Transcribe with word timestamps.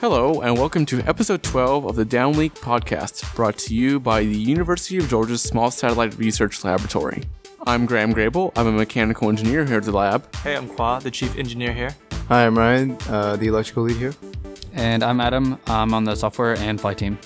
Hello, 0.00 0.40
and 0.40 0.56
welcome 0.56 0.86
to 0.86 1.02
episode 1.06 1.42
12 1.42 1.84
of 1.84 1.94
the 1.94 2.06
Downlink 2.06 2.52
podcast, 2.52 3.36
brought 3.36 3.58
to 3.58 3.74
you 3.74 4.00
by 4.00 4.24
the 4.24 4.34
University 4.34 4.96
of 4.96 5.06
Georgia's 5.10 5.42
Small 5.42 5.70
Satellite 5.70 6.16
Research 6.16 6.64
Laboratory. 6.64 7.22
I'm 7.66 7.84
Graham 7.84 8.14
Grable. 8.14 8.50
I'm 8.56 8.66
a 8.66 8.72
mechanical 8.72 9.28
engineer 9.28 9.66
here 9.66 9.76
at 9.76 9.82
the 9.82 9.92
lab. 9.92 10.34
Hey, 10.36 10.56
I'm 10.56 10.70
Khoa, 10.70 11.02
the 11.02 11.10
chief 11.10 11.36
engineer 11.36 11.74
here. 11.74 11.94
Hi, 12.28 12.46
I'm 12.46 12.56
Ryan, 12.56 12.96
uh, 13.10 13.36
the 13.36 13.48
electrical 13.48 13.82
lead 13.82 13.98
here. 13.98 14.14
And 14.72 15.02
I'm 15.02 15.20
Adam. 15.20 15.58
I'm 15.66 15.92
on 15.92 16.04
the 16.04 16.14
software 16.14 16.56
and 16.56 16.80
flight 16.80 16.96
team. 16.96 17.18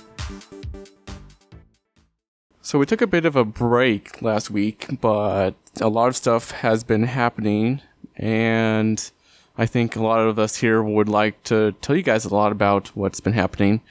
So 2.61 2.81
we 2.81 2.86
took 2.86 3.03
a 3.03 3.07
bit 3.07 3.25
of 3.25 3.36
a 3.36 3.45
break 3.45 4.21
last 4.21 4.50
week, 4.50 5.00
but 5.00 5.53
a 5.81 5.89
lot 5.89 6.09
of 6.09 6.17
stuff 6.17 6.50
has 6.50 6.82
been 6.82 7.04
happening, 7.04 7.82
and 8.17 9.13
I 9.57 9.67
think 9.67 9.94
a 9.94 10.03
lot 10.03 10.21
of 10.21 10.39
us 10.39 10.57
here 10.57 10.82
would 10.82 11.08
like 11.08 11.43
to 11.44 11.72
tell 11.81 11.95
you 11.95 12.03
guys 12.03 12.25
a 12.25 12.35
lot 12.35 12.50
about 12.50 12.89
what's 12.96 13.21
been 13.21 13.35
happening. 13.35 13.82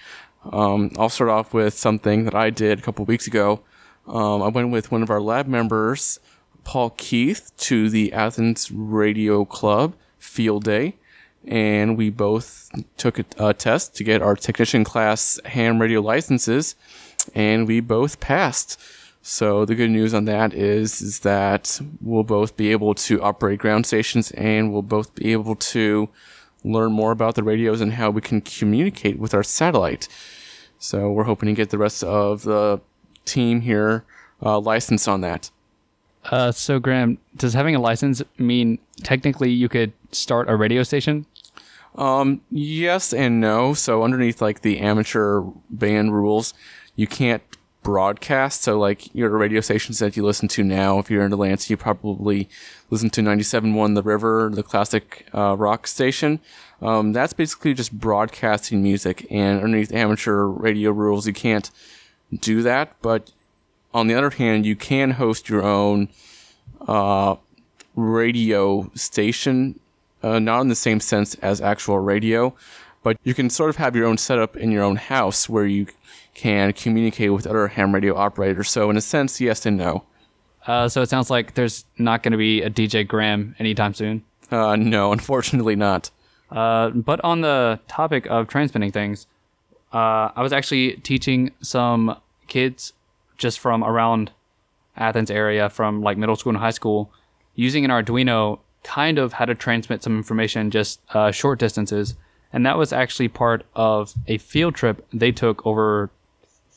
Um, 0.52 0.92
I'll 0.98 1.10
start 1.10 1.30
off 1.30 1.54
with 1.54 1.74
something 1.74 2.26
that 2.26 2.36
I 2.36 2.50
did 2.50 2.80
a 2.80 2.82
couple 2.82 3.06
weeks 3.06 3.28
ago. 3.28 3.62
Um, 4.06 4.44
I 4.44 4.50
went 4.50 4.72
with 4.72 4.92
one 4.92 5.02
of 5.02 5.10
our 5.10 5.22
lab 5.22 5.48
members, 5.48 6.20
Paul 6.66 6.90
Keith, 6.92 7.52
to 7.58 7.90
the 7.90 8.12
Athens 8.12 8.72
Radio 8.72 9.46
Club 9.46 9.96
field 10.20 10.66
day, 10.66 10.96
and 11.48 11.98
we 11.98 12.10
both 12.10 12.70
took 12.98 13.20
a, 13.20 13.26
a 13.38 13.54
test 13.54 13.96
to 13.96 14.04
get 14.04 14.22
our 14.22 14.36
technician 14.36 14.84
class 14.84 15.40
ham 15.46 15.80
radio 15.80 16.02
licenses, 16.02 16.76
and 17.34 17.68
we 17.68 17.80
both 17.80 18.20
passed. 18.20 18.78
So 19.26 19.64
the 19.64 19.74
good 19.74 19.90
news 19.90 20.14
on 20.14 20.26
that 20.26 20.54
is 20.54 21.02
is 21.02 21.20
that 21.20 21.80
we'll 22.02 22.24
both 22.24 22.58
be 22.58 22.74
able 22.74 22.94
to 22.96 23.22
operate 23.22 23.58
ground 23.58 23.86
stations 23.86 24.32
and 24.32 24.72
we'll 24.72 24.82
both 24.82 25.16
be 25.16 25.32
able 25.32 25.56
to 25.56 26.10
learn 26.66 26.92
more 26.92 27.12
about 27.12 27.36
the 27.36 27.44
radios 27.44 27.80
and 27.80 27.94
how 27.94 28.10
we 28.10 28.20
can 28.20 28.42
communicate 28.42 29.18
with 29.18 29.34
our 29.34 29.42
satellite. 29.42 30.10
So 30.78 31.10
we're 31.10 31.24
hoping 31.24 31.48
to 31.48 31.54
get 31.54 31.70
the 31.70 31.78
rest 31.78 32.04
of 32.04 32.44
the 32.44 32.82
team 33.24 33.62
here 33.62 34.04
uh, 34.42 34.60
licensed 34.60 35.08
on 35.08 35.22
that. 35.22 35.50
Uh, 36.26 36.52
so, 36.52 36.80
Graham, 36.80 37.18
does 37.38 37.54
having 37.54 37.76
a 37.76 37.80
license 37.80 38.22
mean 38.38 38.78
technically 39.04 39.52
you 39.52 39.70
could 39.70 39.94
start 40.12 40.50
a 40.50 40.56
radio 40.58 40.84
station? 40.84 41.26
Um, 41.96 42.42
yes 42.52 43.14
and 43.14 43.40
no. 43.40 43.74
So 43.74 44.04
underneath 44.04 44.42
like 44.42 44.62
the 44.62 44.80
amateur 44.80 45.44
band 45.70 46.14
rules, 46.14 46.54
you 46.98 47.08
can't 47.08 47.42
broadcast. 47.84 48.62
So 48.62 48.80
like 48.80 49.14
your 49.14 49.30
radio 49.30 49.62
stations 49.62 50.00
that 50.00 50.18
you 50.18 50.26
listen 50.26 50.48
to 50.50 50.64
now, 50.64 51.00
if 51.00 51.12
you're 51.12 51.26
in 51.26 51.34
Atlanta, 51.34 51.70
you 51.70 51.78
probably 51.78 52.50
listen 52.90 53.10
to 53.12 53.22
97.1 53.22 53.96
The 53.96 54.02
River, 54.02 54.50
the 54.52 54.64
classic 54.64 55.28
uh, 55.34 55.56
rock 55.58 55.86
station. 55.88 56.40
Um, 56.82 57.14
that's 57.14 57.34
basically 57.34 57.74
just 57.74 57.98
broadcasting 57.98 58.82
music. 58.82 59.28
And 59.30 59.62
underneath 59.62 59.94
amateur 59.94 60.46
radio 60.46 60.92
rules, 60.92 61.28
you 61.28 61.34
can't 61.34 61.70
do 62.34 62.62
that. 62.64 62.96
But 63.02 63.32
on 63.94 64.08
the 64.08 64.16
other 64.16 64.32
hand, 64.32 64.66
you 64.66 64.76
can 64.76 65.12
host 65.12 65.50
your 65.50 65.64
own 65.64 66.10
uh, 66.88 67.36
radio 67.96 68.90
station, 68.96 69.80
uh, 70.22 70.40
not 70.40 70.62
in 70.62 70.68
the 70.68 70.76
same 70.76 71.00
sense 71.00 71.36
as 71.36 71.62
actual 71.62 72.00
radio, 72.00 72.54
but 73.04 73.18
you 73.24 73.34
can 73.34 73.50
sort 73.50 73.70
of 73.70 73.76
have 73.76 73.96
your 73.96 74.06
own 74.06 74.18
setup 74.18 74.56
in 74.58 74.72
your 74.72 74.84
own 74.84 74.96
house 74.96 75.48
where 75.48 75.66
you 75.66 75.88
can 76.34 76.74
communicate 76.74 77.32
with 77.32 77.46
other 77.46 77.68
ham 77.68 77.94
radio 77.94 78.16
operators. 78.16 78.70
So, 78.70 78.90
in 78.90 78.98
a 78.98 79.02
sense, 79.02 79.40
yes 79.40 79.66
and 79.66 79.78
no. 79.78 80.04
Uh, 80.66 80.88
so 80.88 81.02
it 81.02 81.10
sounds 81.10 81.30
like 81.30 81.56
there's 81.56 81.86
not 81.98 82.24
going 82.24 82.32
to 82.32 82.38
be 82.38 82.62
a 82.62 82.70
DJ 82.70 83.08
Graham 83.08 83.56
anytime 83.60 83.94
soon. 83.94 84.24
Uh, 84.50 84.76
no, 84.76 85.12
unfortunately 85.18 85.76
not. 85.76 86.10
Uh, 86.50 86.90
but 86.90 87.24
on 87.24 87.42
the 87.42 87.80
topic 87.88 88.26
of 88.28 88.48
transmitting 88.48 88.92
things, 88.92 89.28
uh, 89.92 90.30
I 90.36 90.42
was 90.42 90.54
actually 90.54 90.94
teaching 90.98 91.52
some 91.62 92.18
kids 92.48 92.94
just 93.38 93.60
from 93.60 93.84
around 93.84 94.32
Athens 94.96 95.32
area, 95.32 95.70
from 95.70 96.02
like 96.02 96.18
middle 96.18 96.36
school 96.36 96.52
and 96.52 96.60
high 96.60 96.72
school, 96.72 97.12
using 97.56 97.84
an 97.84 97.92
Arduino, 97.92 98.60
kind 98.84 99.18
of 99.18 99.34
how 99.34 99.46
to 99.46 99.56
transmit 99.56 100.04
some 100.04 100.18
information 100.18 100.70
just 100.72 101.02
uh, 101.14 101.32
short 101.32 101.60
distances. 101.60 102.16
And 102.52 102.66
that 102.66 102.78
was 102.78 102.94
actually 102.94 103.30
part 103.30 103.66
of 103.76 104.14
a 104.28 104.38
field 104.38 104.76
trip 104.76 105.06
they 105.12 105.32
took 105.32 105.66
over 105.66 106.12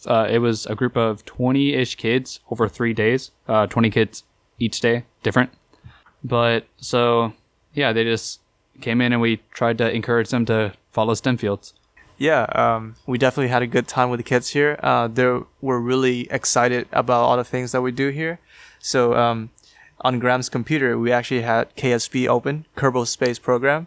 uh, 0.06 0.28
it 0.30 0.38
was 0.38 0.66
a 0.66 0.74
group 0.74 0.96
of 0.96 1.24
20 1.24 1.74
ish 1.74 1.96
kids 1.96 2.40
over 2.50 2.68
three 2.68 2.92
days, 2.92 3.30
uh, 3.48 3.66
20 3.66 3.90
kids 3.90 4.24
each 4.58 4.80
day, 4.80 5.04
different. 5.22 5.50
But 6.24 6.66
so, 6.76 7.32
yeah, 7.74 7.92
they 7.92 8.04
just 8.04 8.40
came 8.80 9.00
in 9.00 9.12
and 9.12 9.20
we 9.20 9.42
tried 9.52 9.78
to 9.78 9.90
encourage 9.90 10.30
them 10.30 10.44
to 10.46 10.72
follow 10.92 11.14
STEM 11.14 11.36
fields. 11.36 11.74
Yeah, 12.18 12.44
um, 12.54 12.94
we 13.06 13.18
definitely 13.18 13.48
had 13.48 13.62
a 13.62 13.66
good 13.66 13.86
time 13.86 14.08
with 14.08 14.18
the 14.18 14.24
kids 14.24 14.50
here. 14.50 14.78
Uh, 14.82 15.06
they 15.08 15.40
were 15.60 15.80
really 15.80 16.26
excited 16.30 16.88
about 16.92 17.22
all 17.24 17.36
the 17.36 17.44
things 17.44 17.72
that 17.72 17.82
we 17.82 17.92
do 17.92 18.08
here. 18.08 18.40
So, 18.78 19.14
um, 19.14 19.50
on 20.00 20.18
Graham's 20.18 20.48
computer, 20.48 20.98
we 20.98 21.12
actually 21.12 21.42
had 21.42 21.74
KSP 21.76 22.28
open, 22.28 22.66
Kerbal 22.76 23.06
Space 23.06 23.38
Program. 23.38 23.86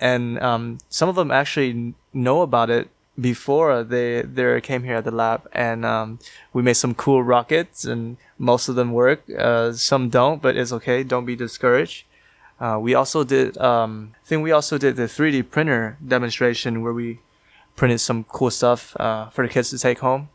And 0.00 0.38
um, 0.40 0.78
some 0.88 1.08
of 1.08 1.16
them 1.16 1.30
actually 1.30 1.94
know 2.12 2.42
about 2.42 2.70
it 2.70 2.88
before 3.20 3.82
they 3.82 4.22
they 4.22 4.60
came 4.60 4.84
here 4.84 4.96
at 4.96 5.04
the 5.04 5.10
lab, 5.10 5.48
and 5.52 5.84
um, 5.84 6.18
we 6.52 6.62
made 6.62 6.74
some 6.74 6.94
cool 6.94 7.22
rockets, 7.22 7.84
and 7.84 8.16
most 8.38 8.68
of 8.68 8.74
them 8.74 8.92
work. 8.92 9.22
Uh, 9.36 9.72
some 9.72 10.08
don't, 10.08 10.40
but 10.40 10.56
it's 10.56 10.72
okay. 10.72 11.02
Don't 11.02 11.26
be 11.26 11.36
discouraged. 11.36 12.04
Uh, 12.60 12.78
we 12.80 12.94
also 12.94 13.24
did. 13.24 13.56
Um, 13.58 14.14
I 14.24 14.26
think 14.26 14.42
we 14.42 14.52
also 14.52 14.78
did 14.78 14.96
the 14.96 15.04
3D 15.04 15.50
printer 15.50 15.96
demonstration 16.06 16.82
where 16.82 16.92
we 16.92 17.20
printed 17.76 18.00
some 18.00 18.24
cool 18.24 18.50
stuff 18.50 18.96
uh, 18.98 19.30
for 19.30 19.46
the 19.46 19.52
kids 19.52 19.70
to 19.70 19.78
take 19.78 20.00
home. 20.00 20.28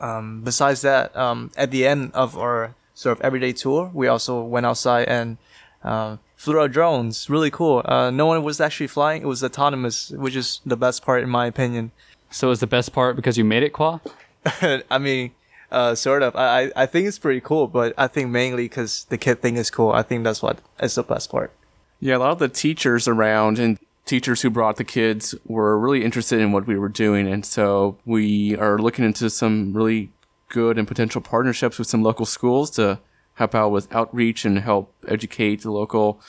Um, 0.00 0.42
besides 0.42 0.82
that, 0.82 1.16
um, 1.16 1.50
at 1.56 1.70
the 1.70 1.86
end 1.86 2.12
of 2.12 2.36
our 2.36 2.74
sort 2.94 3.18
of 3.18 3.24
everyday 3.24 3.52
tour, 3.52 3.90
we 3.94 4.06
also 4.06 4.42
went 4.42 4.66
outside 4.66 5.08
and 5.08 5.38
uh, 5.82 6.18
flew 6.36 6.58
our 6.58 6.68
drones. 6.68 7.30
Really 7.30 7.50
cool. 7.50 7.82
Uh, 7.84 8.10
no 8.10 8.26
one 8.26 8.42
was 8.42 8.60
actually 8.60 8.88
flying. 8.88 9.22
It 9.22 9.26
was 9.26 9.42
autonomous, 9.42 10.10
which 10.10 10.36
is 10.36 10.60
the 10.66 10.76
best 10.76 11.02
part 11.02 11.22
in 11.22 11.30
my 11.30 11.46
opinion. 11.46 11.92
So 12.34 12.50
is 12.50 12.58
the 12.58 12.66
best 12.66 12.92
part 12.92 13.14
because 13.14 13.38
you 13.38 13.44
made 13.44 13.62
it, 13.62 13.72
Khoa? 13.72 14.00
I 14.90 14.98
mean, 14.98 15.30
uh, 15.70 15.94
sort 15.94 16.24
of. 16.24 16.34
I, 16.34 16.72
I 16.74 16.84
think 16.84 17.06
it's 17.06 17.18
pretty 17.18 17.40
cool, 17.40 17.68
but 17.68 17.94
I 17.96 18.08
think 18.08 18.28
mainly 18.28 18.64
because 18.64 19.04
the 19.04 19.16
kid 19.16 19.40
thing 19.40 19.56
is 19.56 19.70
cool. 19.70 19.92
I 19.92 20.02
think 20.02 20.24
that's 20.24 20.42
what 20.42 20.58
is 20.82 20.96
the 20.96 21.04
best 21.04 21.30
part. 21.30 21.52
Yeah, 22.00 22.16
a 22.16 22.18
lot 22.18 22.32
of 22.32 22.40
the 22.40 22.48
teachers 22.48 23.06
around 23.06 23.60
and 23.60 23.78
teachers 24.04 24.42
who 24.42 24.50
brought 24.50 24.78
the 24.78 24.84
kids 24.84 25.36
were 25.46 25.78
really 25.78 26.04
interested 26.04 26.40
in 26.40 26.50
what 26.50 26.66
we 26.66 26.76
were 26.76 26.88
doing, 26.88 27.28
and 27.28 27.46
so 27.46 27.98
we 28.04 28.56
are 28.56 28.78
looking 28.78 29.04
into 29.04 29.30
some 29.30 29.72
really 29.72 30.10
good 30.48 30.76
and 30.76 30.88
potential 30.88 31.20
partnerships 31.20 31.78
with 31.78 31.86
some 31.86 32.02
local 32.02 32.26
schools 32.26 32.68
to 32.72 32.98
help 33.34 33.54
out 33.54 33.68
with 33.68 33.94
outreach 33.94 34.44
and 34.44 34.58
help 34.58 34.92
educate 35.06 35.62
the 35.62 35.70
local 35.70 36.20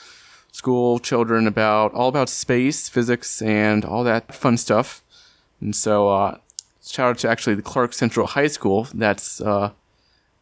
school 0.51 0.99
children 0.99 1.47
about 1.47 1.93
all 1.95 2.09
about 2.09 2.29
space, 2.29 2.87
physics, 2.89 3.41
and 3.41 3.83
all 3.83 4.03
that 4.03 4.35
fun 4.35 4.55
stuff. 4.55 5.01
And 5.61 5.75
so, 5.75 6.09
uh, 6.09 6.37
shout 6.85 7.09
out 7.11 7.17
to 7.19 7.29
actually 7.29 7.55
the 7.55 7.61
Clark 7.61 7.93
Central 7.93 8.27
High 8.27 8.47
School. 8.47 8.87
That's 8.93 9.41
uh, 9.41 9.71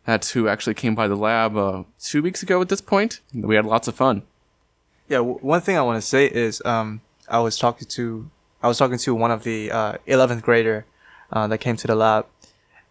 that's 0.06 0.32
who 0.32 0.48
actually 0.48 0.74
came 0.74 0.96
by 0.96 1.08
the 1.08 1.16
lab 1.16 1.56
uh, 1.56 1.84
two 2.00 2.22
weeks 2.22 2.44
ago. 2.44 2.62
At 2.62 2.70
this 2.70 2.82
point, 2.82 3.22
we 3.34 3.56
had 3.56 3.66
lots 3.66 3.88
of 3.88 3.96
fun. 3.96 4.24
Yeah, 5.08 5.18
w- 5.18 5.40
one 5.40 5.62
thing 5.62 5.78
I 5.78 5.82
want 5.82 6.02
to 6.02 6.08
say 6.08 6.26
is 6.26 6.62
um, 6.66 7.02
I 7.30 7.40
was 7.40 7.58
talking 7.58 7.88
to 7.90 8.30
I 8.62 8.68
was 8.68 8.78
talking 8.78 8.98
to 8.98 9.16
one 9.16 9.32
of 9.32 9.44
the 9.44 9.72
uh, 9.72 9.98
11th 10.08 10.42
grader 10.42 10.86
uh, 11.32 11.48
that 11.48 11.58
came 11.60 11.76
to 11.78 11.88
the 11.88 11.96
lab, 11.96 12.26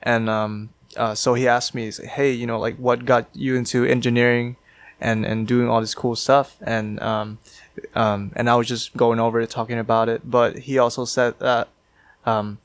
and 0.03 0.28
um, 0.28 0.71
uh, 0.97 1.15
so 1.15 1.34
he 1.34 1.49
asked 1.49 1.75
me, 1.75 1.91
"Hey, 1.91 2.33
you 2.33 2.47
know, 2.47 2.59
like 2.59 2.77
what 2.77 3.04
got 3.04 3.28
you 3.34 3.56
into 3.56 3.84
engineering 3.84 4.56
and 5.00 5.25
and 5.27 5.47
doing 5.47 5.69
all 5.69 5.81
this 5.81 5.94
cool 5.94 6.16
stuff?" 6.16 6.56
And 6.62 7.01
um, 7.01 7.39
um, 7.95 8.33
and 8.36 8.48
I 8.48 8.57
was 8.57 8.68
just 8.68 8.97
going 8.97 9.21
over 9.21 9.41
it, 9.41 9.51
talking 9.51 9.78
about 9.78 10.09
it. 10.09 10.30
But 10.30 10.59
he 10.60 10.78
also 10.78 11.04
said 11.04 11.39
that 11.41 11.68
um, 12.27 12.59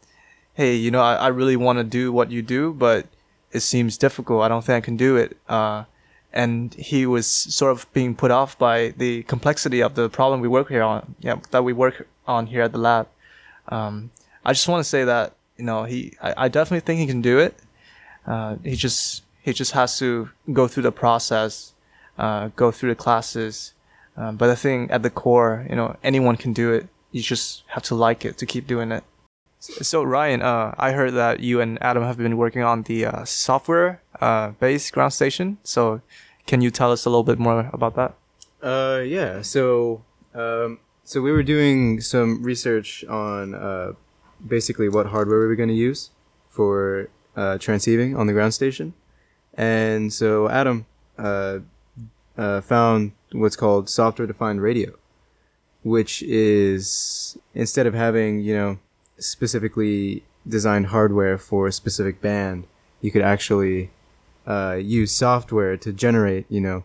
hey, 0.54 0.75
you 0.75 0.92
know, 0.92 1.01
I, 1.01 1.15
I 1.15 1.27
really 1.27 1.56
want 1.56 1.80
to 1.80 1.83
do 1.83 2.12
what 2.12 2.31
you 2.31 2.42
do, 2.42 2.74
but 2.74 3.07
it 3.51 3.62
seems 3.62 3.98
difficult. 3.98 4.44
I 4.44 4.48
don't 4.48 4.63
think 4.63 4.83
I 4.83 4.86
can 4.86 4.98
do 4.98 5.15
it. 5.15 5.38
Uh, 5.48 5.86
and 6.33 6.74
he 6.74 7.06
was 7.06 7.25
sort 7.27 7.71
of 7.71 7.92
being 7.94 8.15
put 8.15 8.31
off 8.31 8.57
by 8.57 8.89
the 8.98 9.24
complexity 9.24 9.81
of 9.81 9.95
the 9.95 10.09
problem 10.09 10.42
we 10.42 10.48
work 10.48 10.69
here 10.69 10.83
on, 10.83 11.15
yeah, 11.19 11.38
that 11.51 11.63
we 11.63 11.74
work 11.74 12.07
on 12.27 12.48
here 12.48 12.62
at 12.62 12.71
the 12.71 12.77
lab. 12.77 13.07
Um, 13.69 14.12
I 14.45 14.54
just 14.54 14.68
want 14.68 14.81
to 14.81 14.89
say 14.89 15.04
that, 15.06 15.33
you 15.57 15.65
know, 15.65 15.86
he, 15.86 16.13
I, 16.21 16.45
I 16.45 16.48
definitely 16.48 16.86
think 16.86 17.00
he 17.00 17.07
can 17.07 17.21
do 17.21 17.39
it. 17.39 17.57
Uh, 18.25 18.57
he 18.63 18.75
just, 18.75 19.24
he 19.42 19.53
just 19.53 19.71
has 19.71 19.98
to 20.00 20.30
go 20.53 20.68
through 20.68 20.83
the 20.83 20.92
process, 20.92 21.74
uh, 22.18 22.50
go 22.56 22.71
through 22.71 22.89
the 22.89 22.95
classes. 22.95 23.74
Uh, 24.15 24.31
but 24.31 24.50
I 24.50 24.56
think 24.56 24.92
at 24.92 25.03
the 25.03 25.10
core, 25.10 25.65
you 25.69 25.75
know, 25.75 25.95
anyone 26.03 26.36
can 26.36 26.51
do 26.51 26.74
it. 26.74 26.88
You 27.12 27.21
just 27.21 27.63
have 27.68 27.83
to 27.83 27.95
like 27.95 28.25
it 28.25 28.38
to 28.39 28.45
keep 28.45 28.68
doing 28.68 28.92
it. 28.92 29.03
So 29.59 30.04
Ryan, 30.04 30.42
uh, 30.42 30.75
I 30.77 30.92
heard 30.92 31.13
that 31.15 31.39
you 31.39 31.62
and 31.62 31.81
Adam 31.81 32.04
have 32.04 32.18
been 32.18 32.38
working 32.38 32.62
on 32.62 32.83
the 32.83 33.06
uh, 33.06 33.25
software-based 33.25 34.92
uh, 34.92 34.94
ground 34.94 35.13
station. 35.13 35.57
So, 35.63 36.01
can 36.45 36.62
you 36.62 36.71
tell 36.71 36.92
us 36.92 37.06
a 37.06 37.09
little 37.09 37.24
bit 37.24 37.39
more 37.39 37.69
about 37.74 37.95
that? 37.95 38.15
Uh, 38.62 39.01
yeah. 39.01 39.42
So, 39.42 40.04
um, 40.33 40.80
so 41.04 41.21
we 41.21 41.31
were 41.31 41.44
doing 41.44 42.01
some 42.01 42.44
research 42.44 43.04
on 43.06 43.56
uh, 43.56 43.94
basically 44.45 44.89
what 44.89 45.07
hardware 45.07 45.39
we 45.39 45.48
were 45.48 45.56
going 45.56 45.69
to 45.69 45.75
use 45.75 46.12
for 46.50 47.10
uh, 47.36 47.57
transceiving 47.57 48.18
on 48.18 48.27
the 48.27 48.33
ground 48.33 48.53
station. 48.53 48.94
And 49.53 50.13
so 50.13 50.50
Adam 50.50 50.86
uh, 51.18 51.60
uh, 52.38 52.62
found 52.62 53.13
what's 53.31 53.56
called 53.56 53.89
software 53.89 54.27
defined 54.27 54.62
radio, 54.62 54.94
which 55.83 56.21
is 56.24 57.38
instead 57.53 57.88
of 57.88 57.94
having, 57.94 58.39
you 58.39 58.53
know, 58.53 58.80
specifically 59.19 60.23
designed 60.47 60.87
hardware 60.87 61.37
for 61.37 61.67
a 61.67 61.71
specific 61.71 62.21
band, 62.21 62.65
you 63.01 63.11
could 63.11 63.21
actually 63.21 63.91
uh, 64.45 64.77
use 64.81 65.11
software 65.11 65.77
to 65.77 65.91
generate, 65.91 66.45
you 66.49 66.61
know, 66.61 66.83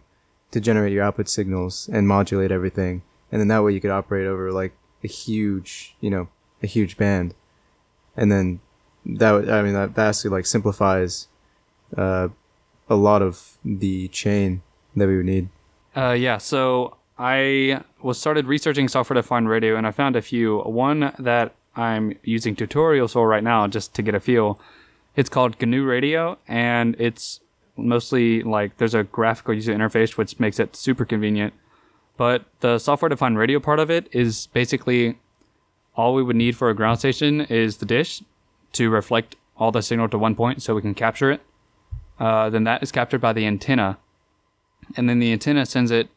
to 0.51 0.61
generate 0.61 0.93
your 0.93 1.05
output 1.05 1.29
signals 1.29 1.89
and 1.93 2.07
modulate 2.09 2.51
everything. 2.51 3.03
And 3.31 3.41
then 3.41 3.49
that 3.49 3.63
way 3.63 3.73
you 3.73 3.81
could 3.81 3.91
operate 3.91 4.27
over 4.27 4.53
like 4.53 4.73
a 5.03 5.09
huge, 5.09 5.95
you 6.01 6.11
know, 6.11 6.29
a 6.63 6.67
huge 6.67 6.97
band. 6.97 7.35
And 8.17 8.31
then 8.31 8.61
that, 9.07 9.49
I 9.51 9.63
mean, 9.63 9.75
that 9.75 9.91
vastly 9.91 10.31
like 10.31 10.47
simplifies, 10.47 11.29
uh, 11.97 12.29
a 12.89 12.97
lot 12.97 13.23
of 13.23 13.59
the 13.65 14.09
chain 14.09 14.63
that 14.95 15.09
we 15.09 15.17
would 15.17 15.27
need. 15.27 15.49
Uh, 15.97 16.13
yeah, 16.13 16.39
so 16.39 16.97
I 17.19 17.83
was 18.03 18.19
started 18.19 18.47
researching 18.47 18.89
software 18.89 19.15
defined 19.15 19.49
radio 19.49 19.77
and 19.77 19.87
I 19.87 19.93
found 19.93 20.17
a 20.17 20.23
few. 20.23 20.59
One 20.61 21.13
that 21.19 21.55
I'm 21.75 22.19
using 22.23 22.55
tutorials 22.55 23.13
for 23.13 23.27
right 23.27 23.43
now 23.43 23.67
just 23.67 23.95
to 23.95 24.03
get 24.03 24.15
a 24.15 24.21
feel. 24.21 24.61
It's 25.17 25.29
called 25.29 25.61
GNU 25.61 25.85
Radio 25.85 26.39
and 26.49 26.97
it's 26.99 27.41
mostly 27.77 28.43
like 28.43 28.77
there's 28.77 28.95
a 28.95 29.05
graphical 29.05 29.55
user 29.55 29.75
interface 29.75 30.17
which 30.17 30.39
makes 30.39 30.61
it 30.61 30.77
super 30.77 31.05
convenient. 31.05 31.55
But 32.17 32.45
the 32.61 32.79
software 32.79 33.09
defined 33.09 33.39
radio 33.39 33.59
part 33.59 33.79
of 33.79 33.91
it 33.91 34.09
is 34.13 34.49
basically 34.49 35.19
all 35.95 36.15
we 36.15 36.23
would 36.23 36.37
need 36.37 36.57
for 36.57 36.71
a 36.71 36.75
ground 36.75 36.99
station 36.99 37.43
is 37.43 37.79
the 37.79 37.87
dish 37.87 38.23
to 38.73 38.91
reflect 38.91 39.37
all 39.57 39.73
the 39.73 39.83
signal 39.83 40.09
to 40.09 40.19
one 40.19 40.35
point 40.35 40.63
so 40.63 40.75
we 40.75 40.83
can 40.83 40.95
capture 40.95 41.31
it. 41.31 41.41
Uh, 42.19 42.51
then 42.51 42.65
that 42.65 42.83
is 42.83 42.93
captured 42.93 43.21
by 43.21 43.33
the 43.33 43.47
antenna 43.47 43.99
and 44.97 45.09
then 45.09 45.19
the 45.19 45.33
antenna 45.33 45.67
sends 45.67 45.91
it 45.91 46.09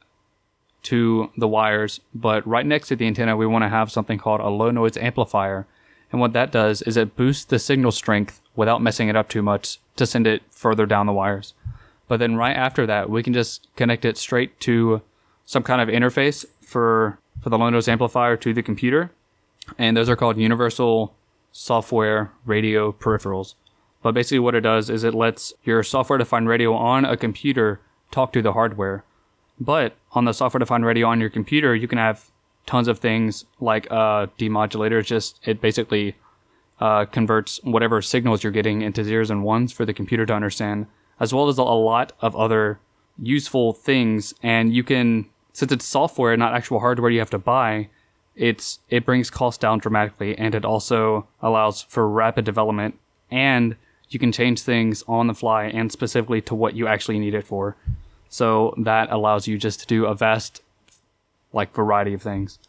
to 0.85 1.31
the 1.37 1.47
wires. 1.47 1.99
But 2.13 2.45
right 2.47 2.65
next 2.65 2.87
to 2.89 2.95
the 2.95 3.07
antenna, 3.07 3.35
we 3.37 3.45
want 3.45 3.63
to 3.63 3.69
have 3.69 3.91
something 3.91 4.17
called 4.17 4.41
a 4.41 4.49
low 4.49 4.71
noise 4.71 4.97
amplifier. 4.97 5.67
And 6.11 6.21
what 6.21 6.33
that 6.33 6.51
does 6.51 6.81
is 6.83 6.97
it 6.97 7.15
boosts 7.15 7.45
the 7.45 7.59
signal 7.59 7.91
strength 7.91 8.41
without 8.55 8.81
messing 8.81 9.09
it 9.09 9.15
up 9.15 9.27
too 9.27 9.41
much 9.41 9.79
to 9.97 10.05
send 10.05 10.27
it 10.27 10.43
further 10.49 10.85
down 10.85 11.05
the 11.05 11.13
wires. 11.13 11.53
But 12.07 12.17
then 12.17 12.35
right 12.35 12.55
after 12.55 12.85
that, 12.85 13.09
we 13.09 13.23
can 13.23 13.33
just 13.33 13.67
connect 13.75 14.05
it 14.05 14.17
straight 14.17 14.59
to 14.61 15.01
some 15.45 15.63
kind 15.63 15.81
of 15.81 15.89
interface 15.89 16.45
for 16.61 17.19
for 17.41 17.49
the 17.49 17.57
low 17.57 17.69
noise 17.69 17.87
amplifier 17.87 18.37
to 18.37 18.53
the 18.53 18.63
computer. 18.63 19.11
And 19.77 19.97
those 19.97 20.09
are 20.09 20.15
called 20.15 20.37
universal 20.37 21.15
software 21.51 22.31
radio 22.45 22.91
peripherals. 22.91 23.55
But 24.01 24.13
basically, 24.13 24.39
what 24.39 24.55
it 24.55 24.61
does 24.61 24.89
is 24.89 25.03
it 25.03 25.13
lets 25.13 25.53
your 25.63 25.83
software 25.83 26.19
defined 26.19 26.47
radio 26.47 26.73
on 26.73 27.05
a 27.05 27.17
computer 27.17 27.81
talk 28.11 28.31
to 28.33 28.41
the 28.41 28.53
hardware. 28.53 29.03
But 29.59 29.95
on 30.11 30.25
the 30.25 30.33
software 30.33 30.59
defined 30.59 30.85
radio 30.85 31.07
on 31.07 31.21
your 31.21 31.29
computer, 31.29 31.75
you 31.75 31.87
can 31.87 31.97
have 31.97 32.29
tons 32.65 32.87
of 32.87 32.99
things 32.99 33.45
like 33.59 33.87
uh, 33.89 34.27
demodulators. 34.37 35.05
Just 35.05 35.39
it 35.43 35.61
basically 35.61 36.15
uh, 36.79 37.05
converts 37.05 37.59
whatever 37.63 38.01
signals 38.01 38.43
you're 38.43 38.51
getting 38.51 38.81
into 38.81 39.03
zeros 39.03 39.29
and 39.29 39.43
ones 39.43 39.71
for 39.71 39.85
the 39.85 39.93
computer 39.93 40.25
to 40.25 40.33
understand, 40.33 40.87
as 41.19 41.33
well 41.33 41.47
as 41.47 41.57
a 41.57 41.63
lot 41.63 42.11
of 42.19 42.35
other 42.35 42.79
useful 43.17 43.73
things. 43.73 44.33
And 44.43 44.73
you 44.73 44.83
can, 44.83 45.27
since 45.53 45.71
it's 45.71 45.85
software, 45.85 46.35
not 46.35 46.53
actual 46.53 46.79
hardware 46.79 47.11
you 47.11 47.19
have 47.19 47.29
to 47.29 47.37
buy, 47.37 47.89
it's 48.35 48.79
it 48.89 49.05
brings 49.05 49.29
costs 49.29 49.57
down 49.57 49.79
dramatically, 49.79 50.37
and 50.37 50.53
it 50.53 50.65
also 50.65 51.27
allows 51.41 51.81
for 51.83 52.09
rapid 52.09 52.43
development. 52.43 52.99
And 53.31 53.77
you 54.09 54.19
can 54.19 54.31
change 54.31 54.61
things 54.61 55.03
on 55.07 55.27
the 55.27 55.33
fly 55.33 55.65
and 55.65 55.91
specifically 55.91 56.41
to 56.41 56.55
what 56.55 56.75
you 56.75 56.87
actually 56.87 57.19
need 57.19 57.33
it 57.33 57.47
for. 57.47 57.75
So 58.35 58.73
that 58.77 59.13
allows 59.13 59.47
you 59.47 59.57
just 59.57 59.79
to 59.79 59.85
do 59.85 60.05
a 60.05 60.13
vast, 60.13 60.61
like 61.53 61.73
variety 61.73 62.13
of 62.13 62.21
things. 62.21 62.59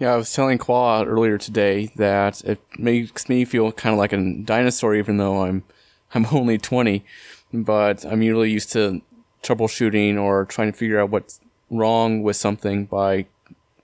Yeah, 0.00 0.12
I 0.12 0.16
was 0.16 0.32
telling 0.32 0.58
Khoa 0.58 1.06
earlier 1.06 1.38
today 1.38 1.92
that 1.94 2.42
it 2.42 2.58
makes 2.80 3.28
me 3.28 3.44
feel 3.44 3.70
kind 3.70 3.92
of 3.92 3.98
like 4.00 4.12
a 4.12 4.42
dinosaur, 4.42 4.92
even 4.96 5.18
though 5.18 5.44
I'm 5.44 5.62
I'm 6.14 6.26
only 6.32 6.58
20. 6.58 7.04
But 7.52 8.04
I'm 8.04 8.22
usually 8.22 8.50
used 8.50 8.72
to 8.72 9.02
troubleshooting 9.44 10.20
or 10.20 10.46
trying 10.46 10.72
to 10.72 10.76
figure 10.76 10.98
out 10.98 11.10
what's 11.10 11.38
wrong 11.70 12.24
with 12.24 12.34
something 12.34 12.86
by 12.86 13.26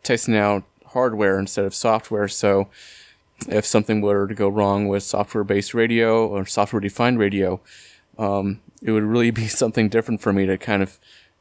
testing 0.03 0.37
out 0.37 0.65
hardware 0.87 1.38
instead 1.38 1.65
of 1.65 1.77
software. 1.77 2.27
So 2.27 2.69
if 3.49 3.65
something 3.65 4.00
were 4.00 4.27
to 4.27 4.35
go 4.35 4.49
wrong 4.49 4.88
with 4.88 5.05
software-based 5.05 5.75
radio 5.75 6.27
or 6.27 6.44
software-defined 6.44 7.21
radio, 7.21 7.61
um, 8.19 8.61
it 8.82 8.91
would 8.91 9.05
really 9.05 9.31
be 9.43 9.47
something 9.47 9.88
different 9.88 10.21
for 10.21 10.32
me 10.32 10.44
to 10.47 10.59
kind 10.59 10.82
of 10.82 10.99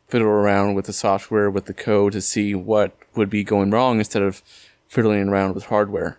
fiddle 0.10 0.28
around 0.28 0.74
with 0.74 0.86
the 0.86 0.94
software, 0.94 1.50
with 1.50 1.66
the 1.66 1.74
code 1.74 2.14
to 2.14 2.22
see 2.22 2.56
what 2.56 2.92
would 3.16 3.30
be 3.30 3.44
going 3.44 3.70
wrong 3.70 4.00
instead 4.00 4.24
of 4.24 4.42
fiddling 4.88 5.30
around 5.30 5.54
with 5.54 5.66
hardware. 5.66 6.18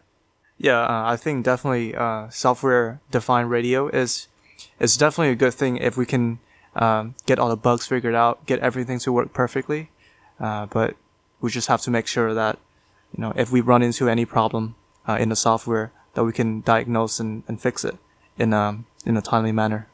Yeah, 0.56 0.80
uh, 0.80 1.02
I 1.06 1.16
think 1.16 1.44
definitely 1.44 1.94
uh, 1.94 2.28
software 2.28 3.00
defined 3.10 3.50
radio 3.50 3.88
is 3.88 4.28
is 4.78 4.96
definitely 4.96 5.32
a 5.32 5.36
good 5.36 5.54
thing 5.54 5.78
if 5.78 5.96
we 5.96 6.06
can 6.06 6.38
um, 6.76 7.14
get 7.26 7.38
all 7.38 7.48
the 7.48 7.56
bugs 7.56 7.86
figured 7.86 8.14
out, 8.14 8.46
get 8.46 8.60
everything 8.60 8.98
to 9.00 9.12
work 9.12 9.32
perfectly. 9.32 9.90
Uh, 10.38 10.66
but 10.66 10.96
we 11.40 11.50
just 11.50 11.68
have 11.68 11.82
to 11.82 11.90
make 11.90 12.06
sure 12.06 12.34
that 12.34 12.58
you 13.16 13.20
know 13.20 13.32
if 13.36 13.50
we 13.50 13.60
run 13.60 13.82
into 13.82 14.08
any 14.08 14.24
problem 14.24 14.76
uh, 15.08 15.16
in 15.18 15.30
the 15.30 15.36
software, 15.36 15.92
that 16.14 16.24
we 16.24 16.32
can 16.32 16.60
diagnose 16.60 17.18
and, 17.18 17.42
and 17.48 17.60
fix 17.60 17.84
it 17.84 17.96
in 18.38 18.52
um 18.52 18.86
in 19.04 19.16
a 19.16 19.22
timely 19.22 19.52
manner. 19.52 19.88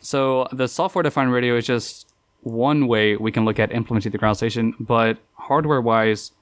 So 0.00 0.48
the 0.52 0.68
software 0.68 1.02
defined 1.02 1.32
radio 1.32 1.56
is 1.56 1.66
just 1.66 2.07
one 2.42 2.86
way 2.86 3.16
we 3.16 3.32
can 3.32 3.44
look 3.44 3.58
at 3.58 3.72
implementing 3.72 4.12
the 4.12 4.18
ground 4.18 4.36
station, 4.36 4.74
but 4.78 5.18
hardware 5.34 5.80
wise, 5.80 6.32